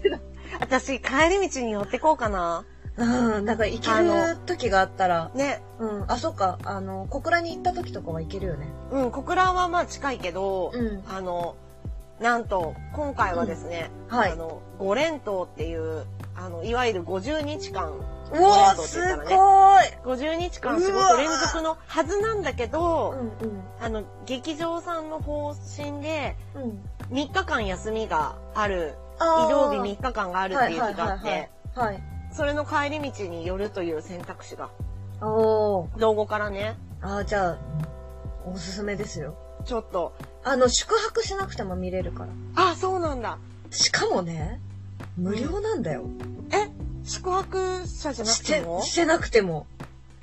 [0.09, 0.19] ー。
[0.59, 2.65] 私、帰り道に寄ってこうかな。
[2.97, 5.61] うん、なんか行ける時があったら、ね。
[5.79, 8.67] うん、あ、そっか、あの、小倉に行った時とかは行けるよね。
[8.91, 11.03] うん、小倉はまあ近いけど、うん。
[11.07, 11.55] あの、
[12.19, 17.93] なんと、今回はですね、はいあの、五連島っていう、あの、いわゆる50日間、
[18.33, 23.61] うわ五す連統って言ごったらねい50日間仕事連続のはずなんだけど、うんうん。
[23.81, 27.17] あの、劇場さんの方針で、うん。
[27.17, 32.10] 3日間休みがある、あ移動日3日間があるっていう日があっはいて、はいはい。
[32.31, 34.69] それの帰り道に寄るという選択肢が、
[35.21, 35.99] おー。
[35.99, 37.59] 道後からね、あーじゃあ、
[38.45, 39.35] おすすめですよ。
[39.65, 40.13] ちょっと、
[40.43, 42.25] あの、宿泊しなくても見れるか
[42.55, 42.71] ら。
[42.71, 43.37] あ、そうなんだ。
[43.69, 44.59] しかもね、
[45.17, 46.05] 無料なんだよ。
[46.51, 46.69] え？
[47.03, 49.65] 宿泊者じゃなくしても、してなくても。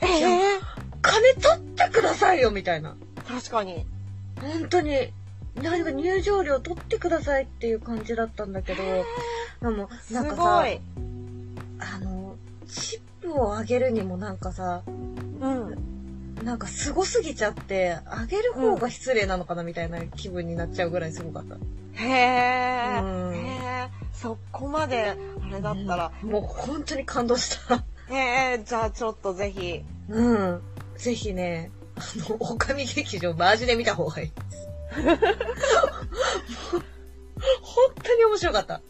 [0.01, 0.61] ええ
[1.03, 2.97] 金取ってくださいよみたいな。
[3.27, 3.87] 確かに。
[4.41, 5.13] 本当に、
[5.57, 8.83] 何か入場料取ってくださいっていう感じだったんだけど、
[9.61, 10.81] でも、すなんかごさ、い。
[11.79, 12.37] あの、
[12.69, 15.99] チップをあげるにもなんかさ、うん。
[16.45, 21.57] なんかすごすぎちゃって、あげる方が失礼なのかなみたいな気分になっちゃうぐらいすごかった。
[21.95, 27.85] へえ、うんへえ、そこまで、あれだったら、もう本当に感動した。
[28.11, 30.63] へえ、じゃあちょっとぜひ、うん。
[30.97, 34.33] ぜひね、あの、オカミ劇場マジで見た方がいい。
[37.61, 38.81] 本当に面白かった。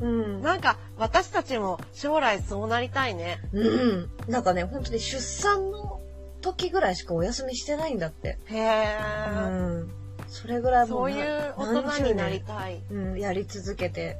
[0.00, 0.06] ね、う
[0.38, 0.42] ん。
[0.42, 3.40] なんか私たちも将来そうなりたいね。
[3.52, 4.10] うん。
[4.28, 6.00] なんかね、本当に出産の
[6.40, 8.38] 時ぐらいしかお休みしてないんだって。
[8.46, 8.98] へえ、
[9.32, 9.40] う
[9.82, 9.90] ん。
[10.28, 12.40] それぐらいもそういう大人になりい。
[12.40, 12.82] たい。
[12.90, 14.16] うん、やり続けて。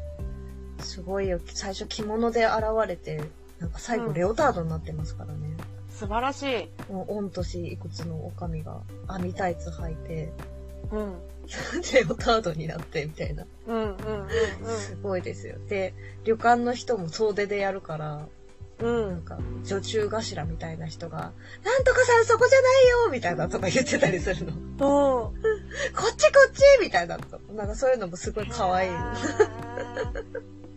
[0.81, 1.41] すごいよ。
[1.47, 3.23] 最初着物で現れて、
[3.59, 5.57] なんか最後うんレオタードになってますからね。
[5.91, 6.43] 素晴らし
[6.89, 6.93] い。
[6.93, 10.33] もう御年いくつのおかみが網タイツ履いて、
[10.91, 11.15] うん。
[11.93, 13.45] レオタードになってみたいな。
[13.67, 13.97] うんうんうん
[14.67, 15.57] すごいですよ。
[15.69, 15.95] で、
[16.25, 18.27] 旅館の人も総出でやるから、
[18.79, 19.07] うん。
[19.07, 19.23] うなんん。
[19.23, 21.33] か女中頭みたいな人が、
[21.65, 24.53] なんとかさんそこじゃないよみたいなとか言ってたりするの。
[24.79, 25.41] こうん。
[25.41, 25.43] っ
[26.17, 27.41] ちこっちみたいなと。
[27.53, 28.89] なんかそういうのもすごい可愛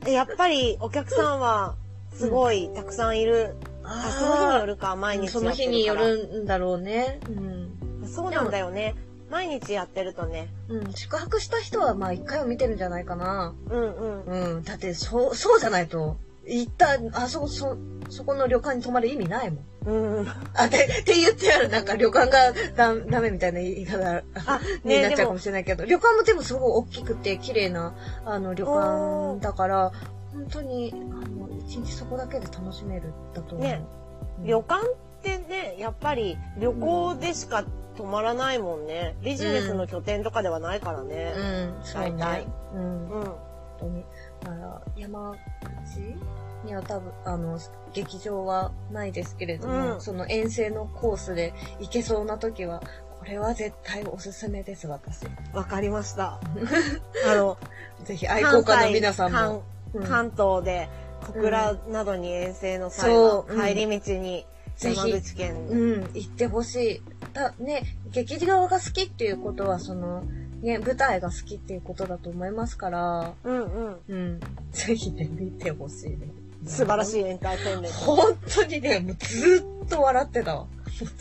[0.08, 0.12] い。
[0.12, 1.76] やっぱりお客さんは
[2.14, 3.56] すごいたくさんいる。
[3.86, 5.30] あ、その日によるか、毎日。
[5.30, 7.20] その日によるんだろうね。
[7.28, 8.08] うん。
[8.08, 8.96] そうなんだよね。
[9.34, 10.48] 毎日やってるとね。
[10.70, 10.94] うん。
[10.94, 13.56] 宿泊した人はまあ一回は見てるんじゃないかな。
[13.68, 14.56] うんうん。
[14.58, 14.64] うん。
[14.64, 17.76] だって、そう、そうじゃないと、行った、あそこ、そ、
[18.10, 19.66] そこの旅館に泊まる意味ないもん。
[19.88, 20.28] うんうん。
[20.54, 29.92] あ、で、って言ってある、なんか旅館がだダメみたいな言い方あ、 にねでもなっちゃうかも、しれないけど、旅館もでもすごい大きくて綺麗な、あの、旅館だから、
[30.32, 33.68] 本当に、あの、一日そこだけで楽しめるだと思う。
[33.68, 34.04] ねうん
[34.46, 37.64] 旅館ってね、やっぱり旅行でしか
[37.98, 39.16] 泊まらないもんね。
[39.24, 41.34] ビジネスの拠点とかではないからね。
[41.36, 42.48] うん、大体ね。
[42.76, 43.32] うん、本うん。
[43.80, 44.06] 当に。
[44.42, 47.60] だから、山口には多分、あの、
[47.94, 52.82] 劇場はないですけれども、うんその遠征のコースで行けそうな時は、
[53.20, 55.26] これは絶対おすすめです、私。
[55.54, 56.40] わかりました。
[57.28, 57.58] あの、
[58.04, 59.56] ぜひ愛好家の皆さん関も。
[59.58, 59.64] うん
[60.08, 60.90] 関東で
[61.28, 64.44] 小倉などに遠征の際は帰り道に
[64.78, 67.02] ぜひ山口県うん、行ってほしい。
[67.34, 70.24] だ、ね、劇場が好きっていうことは、その、
[70.62, 74.40] ね、舞台が好きっていうことだと思いますから、うんうんうん。
[74.72, 76.30] ぜひね、見てほしいね。
[76.66, 77.22] 素晴らしい。
[77.22, 77.98] いエンターテインメント。
[77.98, 80.68] 本当にね、もうずっと笑ってたわ。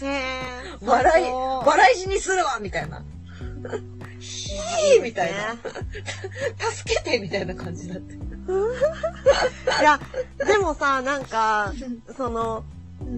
[0.03, 1.27] へー笑い、
[1.67, 3.03] 笑い死にするわみたいな。
[4.21, 5.57] ひーみたいな。
[6.71, 8.15] 助けてみたいな感じだった。
[9.81, 10.01] いや、
[10.47, 11.73] でもさ、なんか、
[12.17, 12.65] その、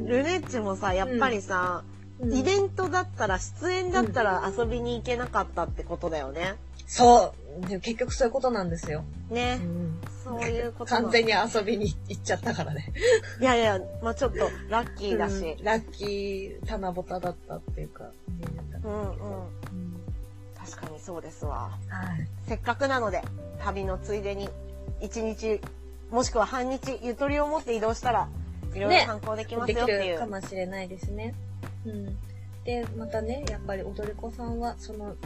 [0.07, 1.85] ルネッチもさ、やっぱりさ、
[2.23, 6.55] イベントだったら、出演だったら遊びに行けなかったってことだよね。
[6.87, 7.69] そう。
[7.69, 9.05] でも結局そういうことなんですよ。
[9.31, 9.57] うね。
[9.57, 12.93] ん、そういうことな完全に遊びに行っちゃったからね。
[13.41, 15.61] いやいや、まあちょっとラッキーだしう。
[15.61, 18.05] んラッキー、七夕だったっていうか。
[18.85, 19.09] うんうん。
[19.11, 19.95] うん
[20.65, 21.73] 確かにそうですわ。
[21.89, 22.27] はい。
[22.49, 23.23] せっかくなので、
[23.63, 24.49] 旅のついでに、
[25.03, 25.61] 一日、
[26.11, 28.29] もしくは半日、ゆとりを持って移動したら、
[28.75, 30.13] いろいろね観光できますよっていう。
[30.15, 31.35] るかもしれないですね。
[31.87, 32.17] うん。
[32.65, 35.17] で、またね、やっぱり踊り子さんは、その、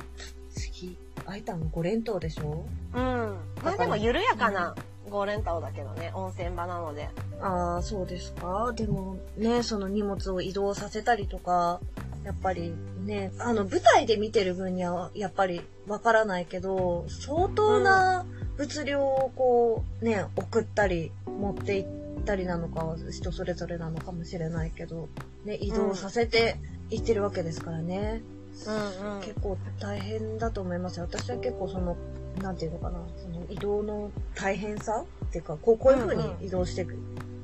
[0.51, 2.65] 次、あいたの5連投でしょ？
[2.95, 3.39] うん。
[3.63, 4.75] まあでも緩やかな
[5.09, 7.09] ゴーレンタオだけどね、温泉場なので。
[7.41, 8.73] ああ、そうですか？
[8.75, 11.81] でもね、その荷物を移動させたりとか、
[12.25, 12.75] やっぱり
[13.05, 18.27] ね、あの、舞台で見てる分には、やっぱりわからないけど、相当な
[18.57, 21.89] 物量をこう、ね、送ったり、持って行っ
[22.21, 25.09] たりなのかは人それぞれなのかもしれないけど、
[25.45, 26.57] ね、移動させて
[26.91, 28.23] 行ってるわけですからね。
[28.67, 29.21] うんうん。
[29.21, 31.05] 結構大変だと思いますよ。
[31.05, 31.97] 私は結構その、
[32.43, 36.97] なんていうのかな、その移動の大変さっていうか、こうこういう風に移動してくっ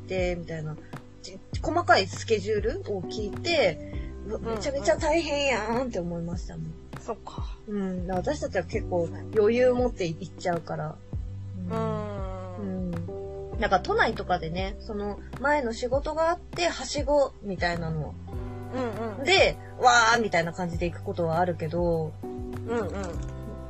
[0.09, 0.77] て、みたいな、
[1.23, 3.93] ち細かいスケジュールを聞いて、
[4.27, 6.67] めちゃめちゃ大変やんって思いましたもん。
[7.01, 7.57] そっか。
[7.69, 8.07] うん。
[8.11, 10.97] 私たちは結構余裕持って行っちゃうから。
[11.71, 11.75] う。
[11.75, 12.14] うんん。
[13.59, 18.15] なんか都内とかでね、その前の仕事があって、はしごみたいなの
[18.75, 19.25] うんうん。
[19.25, 22.27] で、わーみたいな感じで行くことはあるけど、う
[22.75, 22.79] ん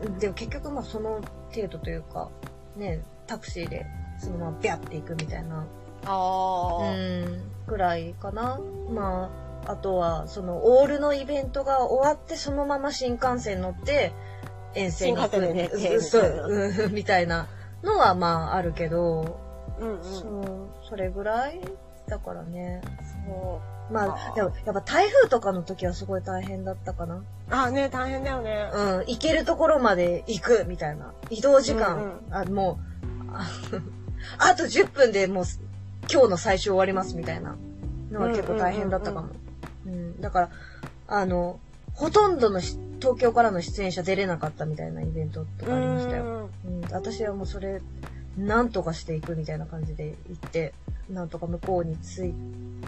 [0.07, 0.19] うん。
[0.19, 1.21] でも結局まあその
[1.55, 2.31] 程度というか、
[2.77, 3.87] ね、タクシーで
[4.19, 5.67] そのままビャって行くみたいな、
[6.07, 6.91] ああ。
[6.91, 8.59] うん、くらいかな。
[8.91, 9.31] ま
[9.67, 14.13] あ、あとはそのオールのイベントが終わってそのまま新幹線乗って
[14.75, 16.21] 遠征に行く新幹線
[16.77, 17.49] で うみたいな
[17.83, 19.44] のはまああるけど、
[19.85, 20.03] うんうん。
[20.03, 20.29] そ
[20.85, 21.61] う、それぐらい
[22.09, 22.81] だからね。
[23.27, 23.61] そ
[23.93, 27.17] まあでもやっぱ台風とかの時はすごい大変だったかな。
[27.17, 27.25] う。
[27.51, 28.71] あ、ね、大変だよね。
[28.73, 31.13] うん、行けるところまで行くみたいな。
[31.31, 32.79] 移動時間、うんあ、も
[33.29, 33.47] う、あ
[34.39, 35.45] あと10分でもう
[36.11, 37.57] 今日の最終終わりますみたいな
[38.11, 39.29] のは結構大変だったかも。
[39.87, 40.21] うん。
[40.21, 40.51] だから、
[41.09, 41.61] あの、
[41.93, 46.49] ほとんどのし東京からの出演者出れなかったみたいなイベントとかありましたよ。
[46.65, 47.83] うん、私はもうそれ、
[48.39, 50.75] なんとかしていくみたいな感じで行って、
[51.11, 52.35] なんとか向こうに着い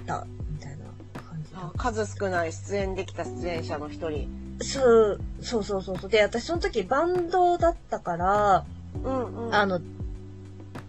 [0.06, 0.84] た、みたいな
[1.20, 4.28] 感じあ数少ない出演できた出演者の一人。
[4.62, 6.10] そう、そうそうそうそう。
[6.10, 8.64] で、私その時バンドだったから、
[9.04, 9.54] うんうん。
[9.54, 9.80] あの、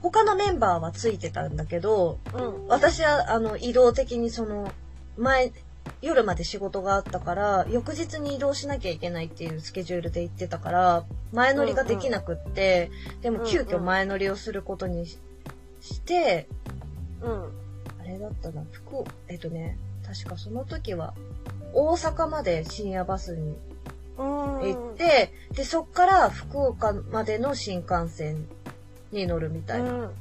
[0.02, 2.68] 他のメンバーはついてたんだけど、うん。
[2.68, 4.72] 私は、あの、移動的にその、
[5.18, 5.52] 前、
[6.02, 15.18] 夜まで仕事があったから、翌日に移動しなきゃいけないっていうスケジュールで行ってたから、前乗りができなくって、でも急遽前乗りをすることにし
[15.82, 16.48] して、
[17.22, 17.44] うん。
[18.02, 21.14] あれだったな、福岡、えっとね、確かその時は、
[21.74, 23.56] 大阪まで深夜バスに
[24.18, 24.26] うん。
[24.26, 28.48] 行って、で、そっから福岡までの新幹線
[29.12, 29.92] に乗るみたいな。
[29.92, 30.12] うん。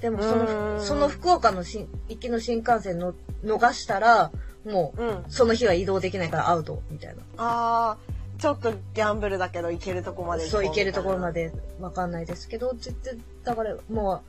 [0.00, 4.30] でもそうの、んその福岡の新行きの新幹線の逃したら、
[4.64, 5.24] もう、うん。
[5.28, 7.22] その日は移動できないからアウト、みたいな。
[7.38, 7.96] ああ、
[8.38, 11.48] ちょっとギャンブルだけど行けるとこまでそう、行けるところまで。
[11.48, 14.22] でわかんないですけど、絶対、だから、も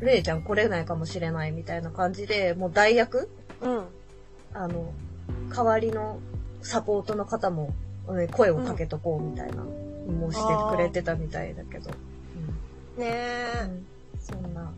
[0.00, 3.84] う、レイちゃん来れないかもしれないみたいな感じで、もう代役うん。
[4.54, 4.92] あの、
[5.54, 6.18] 代わりの
[6.62, 7.74] サポートの方も、
[8.08, 11.90] ね声をかけとこうみたいな、もうしてくれてたみたいだけど。
[11.90, 11.96] ね
[12.96, 13.52] うんえ。
[13.62, 13.86] うん
[14.20, 14.70] そんな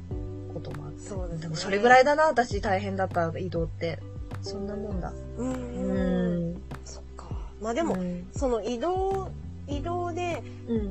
[0.55, 1.09] こともあって。
[1.09, 1.43] そうですね。
[1.43, 3.99] でもそれぐらいだな、私大変だった移動って。
[4.43, 5.13] そんなもんだ。
[5.39, 5.43] う。
[5.43, 6.63] うん。
[6.85, 7.29] そっか。
[7.61, 7.97] まあでも、
[8.33, 9.31] その移動、
[9.69, 10.43] 移動で、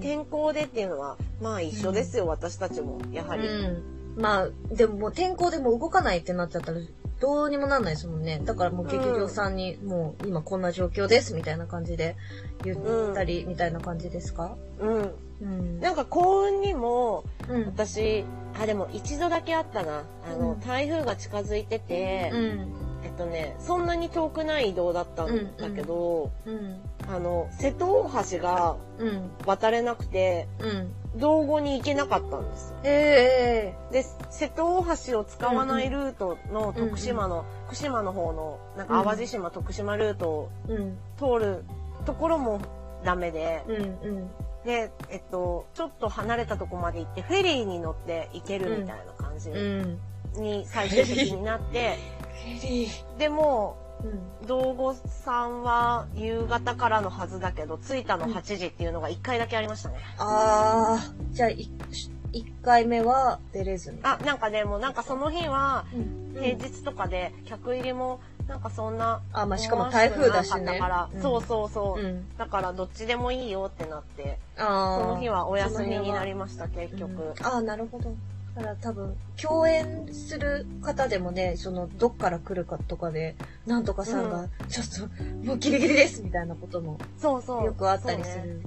[0.02, 3.00] 天候でっていうのは、まあ一緒ですよ、私たちも。
[3.12, 3.48] やはり。
[4.16, 6.80] まあ、でももう天候でも動かないってなっちゃったら、
[7.20, 7.84] どうにもなん。
[7.84, 8.24] ないですもん。
[8.24, 8.42] ね。
[8.44, 9.56] だからもう劇場さん。
[9.56, 10.62] に、もう今こん。
[10.62, 12.16] な状況です、みたいな感じで
[12.64, 15.12] 言ったり、みたいな感じですかうん。
[15.42, 15.80] うん。
[15.80, 15.96] なん。
[15.96, 17.24] か幸運にも、
[17.66, 18.26] 私、
[18.60, 20.04] あ、でも一度だけあったな。
[20.26, 22.74] あの、台風が近づいてて、うん。
[23.22, 26.82] とね、そんなに遠くない移動だったんだけど、うん。
[27.08, 29.32] あの、瀬戸大橋がうん。
[29.46, 31.20] 渡れなくて、うん。
[31.20, 32.78] 道後に行けなかったんですよ。
[32.84, 40.98] ええで、瀬戸大橋を使わないルートの徳島の、福島の方の、なんか淡路島、徳島ルートをうん。
[41.18, 41.64] 通る
[42.06, 42.62] ところも
[43.04, 43.76] ダメで、うん。
[43.76, 43.80] う
[44.22, 44.30] ん。
[44.66, 50.00] で、えっと、ちょっと離れたとこまで行って、フェリーに乗って行けるみたいな感じうん。
[50.36, 51.98] に最終的になって、
[53.18, 54.48] でも、うん。
[54.48, 60.00] 道後さんは夕方からのはずだけど、着いたの8時っていうのが1回だけありましたね。
[60.18, 61.70] ああ、じゃあ、い
[62.34, 64.00] 一回目は出れずに。
[64.04, 65.98] あ、なんかね、もうなんかその日は、う
[66.40, 70.62] ん、平日とかで客入りもなんかそんなあ、まあ、しかも台風だしね。
[70.62, 72.38] 思わしくなから、うんそうそうそう、うん。
[72.38, 74.40] だからどっちでもいいよってなって。
[74.58, 78.14] その日はお休みになりまました結局、うんああ、なるほど。
[78.56, 83.36] だから多分、共演する方でもね、その、どっから来るかとかで、
[83.66, 88.62] なんとかさんうが、ちょっと、もうギリギリですみたいなこともそうそうよくあったりすそうねる。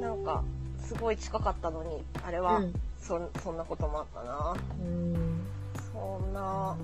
[0.00, 0.44] なんか
[0.78, 2.74] すごい近かったのにあれは、うん。
[2.98, 5.14] そそんなこともあったなうん。
[5.14, 5.46] うん。
[5.92, 6.76] そんな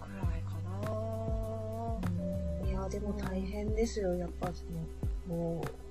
[0.00, 0.88] くらいかな
[2.62, 4.64] うんいや、でも大変ですよ、やっぱそ
[5.28, 5.83] の、もう、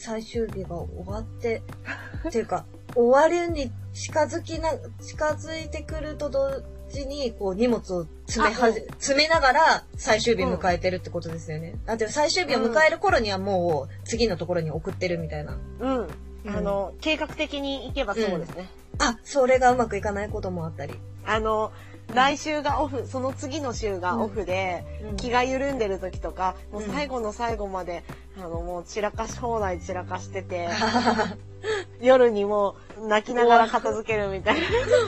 [0.00, 1.62] 最終日が終わって、
[2.26, 4.70] っていうか、終わりに近づきな、
[5.02, 11.74] 近づいてくると同時に、こう、荷物を詰めはうん詰めながら最終日迎えてるってことですよね。
[11.86, 15.58] あ、でも最終日を迎える頃にはもう、次のところに送ってるみたいな。
[15.80, 16.08] うん、うん
[16.48, 18.66] あの計画的に行けばそうですね、
[18.98, 20.94] あ、それがうまくいかないこともあったり。
[21.26, 21.70] あの
[22.14, 25.16] 来週がオフその次の週がオフで、うん。
[25.16, 28.04] 気が緩んでる時とかもううん最後の最後まで、
[28.38, 30.68] あのもう散らかし放題散らかしてて
[32.00, 34.66] 夜にもう泣きながら片付けるみたいな。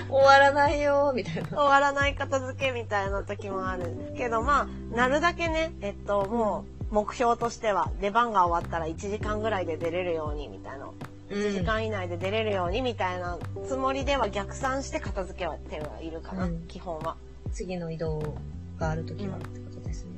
[0.09, 1.49] 終わらないよ、みたいな。
[1.49, 10.91] 終わらない片付けみたいな時もあるけどまあなるだけねえっともう目標としては出番が終わったら1時間ぐらいで出れるようにみたいな
[11.33, 17.17] 1時間以内で出れるようにみたいなつもりでは逆算して片付けは手はいるかな、うん基本は。
[17.53, 18.37] 次の移動
[18.79, 20.11] があるときはってことですね。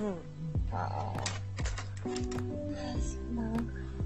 [0.00, 1.24] うんああ。
[2.02, 2.08] そ
[3.32, 3.58] んなわ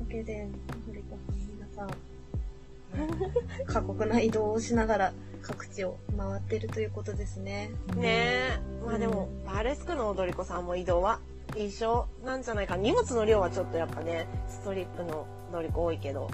[0.09, 0.47] けで、
[0.87, 7.71] のりこさん、皆さん、 過酷な移動をしながら各地を回ってるということですね。
[7.97, 8.61] ねえ。
[8.85, 11.21] まあでも、バーレスクの踊り子さんも移動は
[11.57, 12.77] 一緒なんじゃないか。
[12.77, 16.31] 荷物の量はちょっとやっぱね、ストリップの踊り子多いけど。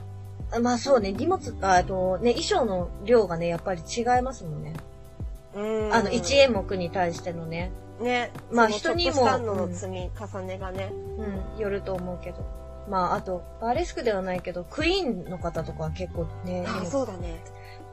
[0.52, 4.74] あまあそうね、荷物、ああとね、衣装の量がね、やっぱり違いますもんね。
[5.54, 5.94] うん。
[5.94, 8.32] あの、1演目に対してのね、ね。
[8.50, 10.92] まあ人にもちょっとしたのの積み重ねがね。
[11.54, 12.44] うん、よると思うけど。
[12.88, 17.42] まあ、あと、バーレスクではないけど、クイーンの方とかは結構ね、荷あ、物そうだね。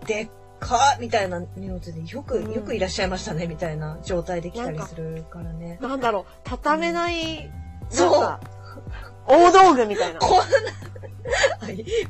[0.06, 0.30] でっ
[0.60, 5.78] かみたいな荷物でよく、うんよくいらっしゃいましたね、みたいな状態で来たりするからね。
[5.82, 7.52] なんだろう、畳めない、
[7.90, 8.40] そうなんか
[9.28, 10.20] 大道具みたいな。
[10.20, 11.03] こんな、はい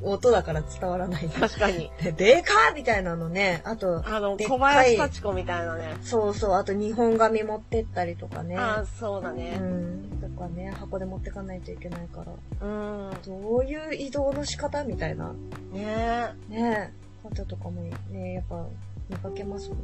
[0.02, 1.30] 音だから伝わらない。
[1.30, 1.92] 確かに。
[2.02, 3.62] で、でかっみたいなのね。
[3.66, 5.96] あと、あの、小林幸子みたいなね。
[6.02, 8.58] そうそう、あと日本紙持ってったりとかね。
[8.58, 9.58] ああ、そうだうね。
[9.58, 10.20] ん。
[10.22, 12.68] とかね、箱で持ってかないといけないから。
[12.68, 13.12] うん。
[13.26, 15.34] どういう移動の仕方みたいな。
[15.72, 16.94] ねね
[17.24, 18.66] 方とかもね、やっぱ
[19.10, 19.84] 見かけますもんね。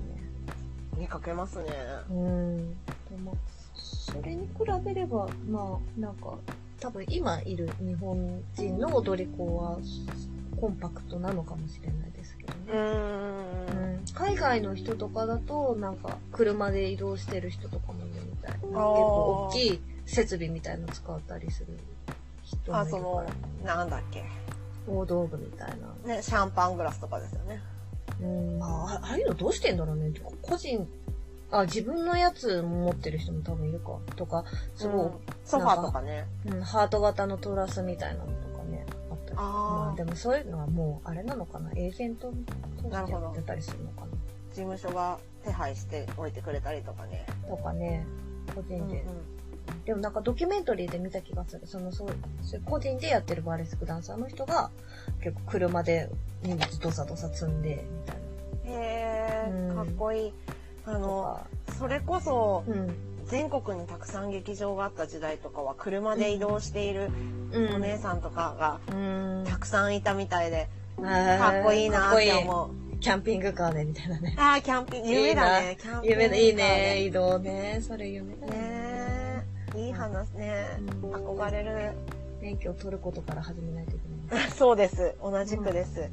[0.97, 0.99] え。
[0.99, 1.65] 見かけますね。
[2.09, 2.57] うん。
[2.57, 2.63] で
[3.23, 3.35] も、
[3.75, 4.53] それに比
[4.85, 6.37] べれば、まあ、なんか、
[6.79, 9.77] 多分今いる日本人の踊り子は、
[10.59, 12.81] コンパクトなのかもしれないですけどうね。
[12.81, 13.93] ん。
[13.93, 18.51] うん海外の人とかだと、なんか、車で移動してる人とかもいるみたい。
[18.53, 21.77] 結ー構大きい設備みたいの使ったりする
[22.43, 23.25] 人もいあ、るからその、
[23.65, 24.23] なんだっけ。
[24.87, 25.69] 大道具みたい
[26.05, 26.15] な。
[26.15, 27.61] ね、シャンパングラスとかですよね。
[28.21, 30.11] うん、まあ、あああいうのどうしてんだろうね。
[30.41, 30.87] 個人、
[31.51, 33.97] あ、自分のやつ持ってる人も多分いるか。
[34.15, 34.45] とか、
[34.75, 35.11] すごい、うん
[35.45, 36.27] ソファーとかね。
[36.45, 39.35] うん、ハート型のトラスみたいなのとかね、あったり。
[39.35, 39.43] あー
[39.87, 41.71] まあでもそういうのはもう、あれなのかな。
[41.71, 44.05] エージェントとしてやってたりするのか
[44.51, 47.25] 事務所が手配しておいてくれたりとかね。
[47.43, 47.49] な。
[47.49, 48.05] とかね、
[48.55, 48.75] 個人で。
[48.75, 49.39] うんうん
[49.85, 51.65] でもなんかドキュメンタリーで見た気がする。
[51.65, 52.09] その、そう、
[52.43, 54.71] そういう個人でやってるバーレスクダンサーの人が、
[55.21, 56.09] 結構車で
[56.43, 58.17] 荷物ドサドサ積んで、みたい
[58.65, 60.33] へえ、うんかっこいい。
[60.89, 61.73] あの、か。
[61.77, 62.95] それこそ、うん。
[63.27, 67.11] 全国にたくさん劇場があった時代とかは車で移動している
[67.53, 67.75] うん。
[67.75, 69.45] お姉さんとかがうん。
[69.47, 70.67] たくさんいたみたいで、
[70.97, 71.03] か
[71.37, 72.99] かっこいいなって思う。
[72.99, 74.35] キャンピングカーでみたいなね。
[74.37, 75.77] ああ、キャンピング、夢だね。
[75.79, 77.03] キャンピングカー夢ででいいね。。
[77.05, 77.79] 移動ね。
[77.87, 79.43] それ夢だね
[79.75, 80.65] え、いい話ね。
[81.03, 81.91] うん憧れる。
[82.41, 84.49] 免許を取ることから始めないといけない。
[84.51, 85.15] そうです。
[85.21, 86.09] 同じくです。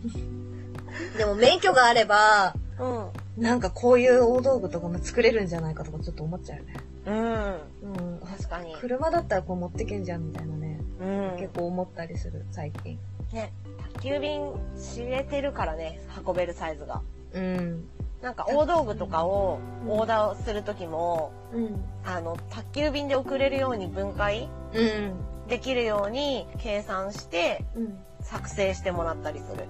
[1.17, 3.09] でも免許があれば、うん。
[3.37, 6.75] なんかこういう大道具とかも作れるんじゃないかとかちょっと思っちゃうよね。
[7.07, 7.95] うん。
[8.15, 8.21] うん。
[8.21, 8.75] 確かに。
[8.77, 10.81] 車だったらこう持ってけんじゃんみたいなね。
[11.01, 11.39] うん。
[11.39, 12.99] 結構思ったりする、最近。
[13.33, 13.53] ね、
[13.93, 14.53] 宅急便
[14.95, 17.03] 知れてるからね、運べるサイズが。
[17.35, 17.89] うん。
[18.23, 21.85] なんか大道具とかをオーダーするときも、うん。
[22.05, 25.15] あの、宅急便で送れるように分解うん。
[25.49, 27.99] できるように計算してうん。
[28.23, 29.65] 作成してもらったりする。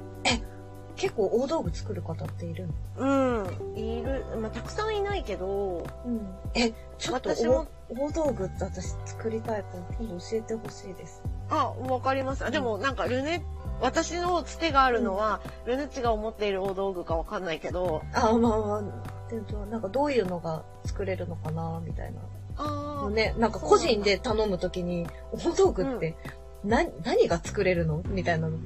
[0.96, 3.46] 結構大道具作る方っているうん。
[3.76, 4.24] いる。
[4.40, 6.20] まあ、たくさんいないけど、うん。
[6.54, 11.22] え、ちょっと私も大大道具って私作りたいから今度教えてほしいです。
[11.50, 12.44] あ、わかります。
[12.44, 13.44] あでもなんかルネ、
[13.80, 18.82] 私のつてがあるのは、ルネッチが思っている大道具かわかんないけど、あ、まあまあ、
[19.30, 22.20] でもなんかどういうのが作れるのかな、みたいな。
[22.58, 26.16] あーね、なんか個人で頼むときに、大道具って、
[26.64, 28.02] な、何が作れるの？
[28.06, 28.56] みたいなの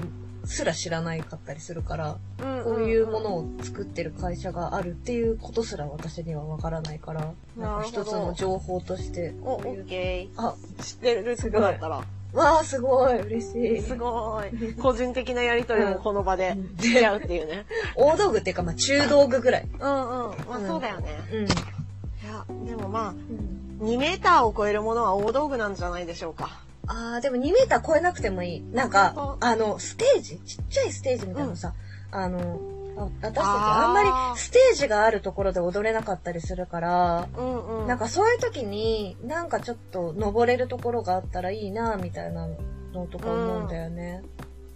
[0.51, 10.83] すら知らないかったりするから、うんこういうものを作ってる会社があるっていうことすら私にはわからないから、なんか一つの情報として、お、オッケあ、ー。
[10.83, 11.37] 知ってる？
[11.37, 12.03] とこだったら。
[12.33, 13.83] わあ、すごい、嬉しい。
[13.83, 14.75] すごい。
[14.75, 17.67] 個人的なやりとりもこの場でうん付き合うっていうね。
[17.97, 19.69] 大道具っていうか、まあ中道具ぐらい。
[19.73, 19.81] うんうん。
[19.81, 21.09] まあうんそうだよね。
[21.33, 21.45] うん。
[21.45, 26.61] いや、でもまあ、うん2メーターを超えるものは大道具なんじゃないでしょうか。
[26.93, 28.61] あー、でも2メーター超えなくてもいい。
[28.73, 30.41] なんか本、あの、ステージ？
[30.41, 31.73] ちっちゃいステージみたいなのさ、
[32.11, 32.59] あの、
[32.97, 37.87] あ私たちあんまりステージがあるところで踊れなかったりするから、うんうん。
[37.87, 42.49] なんかそういう時に、なんかちょっと登れるところがあったらいいな、みたいな
[42.93, 44.23] のとか思うんだよね。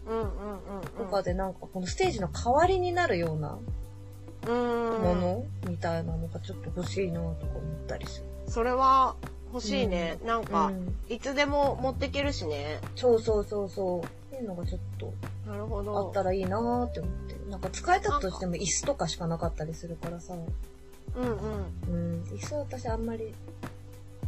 [0.06, 0.34] うんうんうん
[0.96, 3.58] とかでなんかこのステージの代わりになるような
[4.46, 4.90] うん。
[4.90, 5.02] うん。
[5.02, 8.26] もの、みたいなのがちょっと欲しいな、とか思ったりする。
[8.46, 9.16] それは
[9.54, 10.18] 欲しいね。
[10.24, 10.92] なんうか、ん。
[11.08, 12.80] いつでも持ってけるしね。
[12.96, 14.00] そうそうそうそう。
[14.00, 15.12] っていうのがちょっと
[15.48, 16.10] なるほあっど。
[16.12, 17.34] たらいいなーって思って。
[17.48, 20.34] なんか使えたとしても椅子とかしかなかったりするからさ。
[21.16, 21.34] うんうん。
[21.88, 22.22] うん。
[22.24, 23.32] 椅子私あんまり、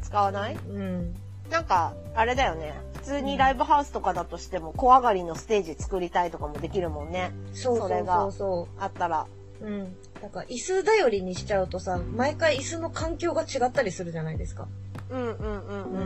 [0.03, 0.55] 使わない？
[0.55, 1.15] うん。
[1.51, 2.75] なんか、あれだよね。
[2.95, 7.33] 普通にライブハウスとかだとしても、小上がりのステージ作りたいとかもできるもんね。
[7.53, 9.27] そうそうそれがそうそあったら。
[9.61, 9.67] う。
[9.67, 9.97] うん。
[10.21, 14.69] だから椅子頼りにしちゃうとさ、毎回椅子の環境が違ったりするじゃないですか。
[15.11, 15.99] うんうんうんう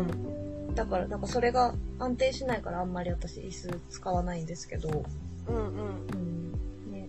[0.68, 0.70] ん。
[0.70, 0.74] ん。
[0.74, 5.05] だから、なんかそれが安定しないからあんまり私椅子使わないんですけど。
[5.48, 5.62] うんうん。
[5.62, 6.93] うん。
[6.93, 7.09] ね。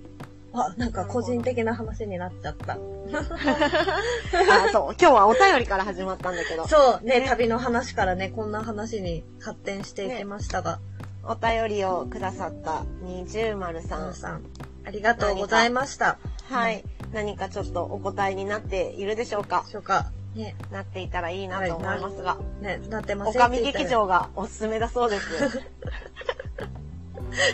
[0.54, 2.78] あ、なんか個人的な話になっちゃった。
[2.78, 4.96] あ、そう。
[5.00, 6.68] 今日はお便りから始まったんだけど。
[6.68, 10.80] そう、ね、ね旅の話からね、こんな話に発展していきましたが、
[11.24, 14.44] お便りをくださった二重丸ささん、
[14.86, 16.18] ありがとうございました。
[16.50, 16.84] はい。
[17.14, 19.64] 何かちょっとお答えになっているでしょうか？
[19.66, 20.12] でしょうか。
[20.36, 22.38] ね、なっていたらいいなと思いますが。
[22.62, 25.28] ね、なってまおせんかみ劇場がおすすめだそうです。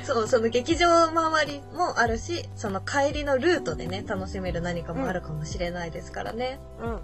[0.06, 6.60] そう、その劇場周りもあるし、その帰りのルートでね、楽しめる何かもあるかもしれないですからね。
[6.80, 7.00] うんうんうん。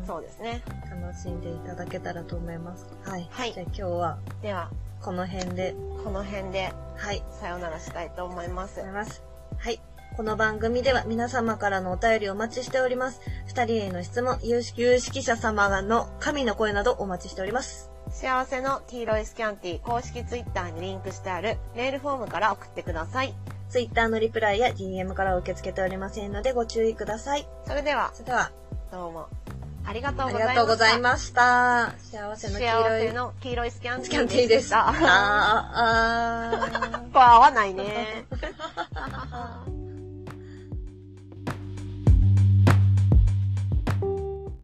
[0.00, 0.62] うんそうですね。
[0.90, 2.86] 楽しんでいただけたらと思います。
[3.04, 3.28] はい。
[3.30, 4.70] はいじゃあ今日はでは、
[5.02, 7.22] この辺で、この辺ではい。
[7.40, 8.80] さようならしたいと思います。
[8.80, 9.80] はい。
[10.16, 13.20] この番組では皆様からのお便りをお待ちしております。
[13.46, 17.90] 二人への質問、有識者様の神の声などお待ちしております。
[18.10, 23.34] 幸せの黄色いスキャンティ公式ツイッターにリンクしてあるメールフォームから送ってください。
[23.70, 27.46] Twitter のリプライや DM から受け付けておりませんのでご注意ください。
[27.66, 28.50] それでは、それでは、
[28.90, 29.28] どうも
[29.88, 30.30] ありがとう
[30.66, 31.94] ございました。
[31.98, 32.48] 幸せ
[33.14, 34.88] の黄幸色いスキャンテスキャンティーでしィーでしたた。
[34.90, 37.10] あー、あー。
[37.10, 38.26] これ合わないね。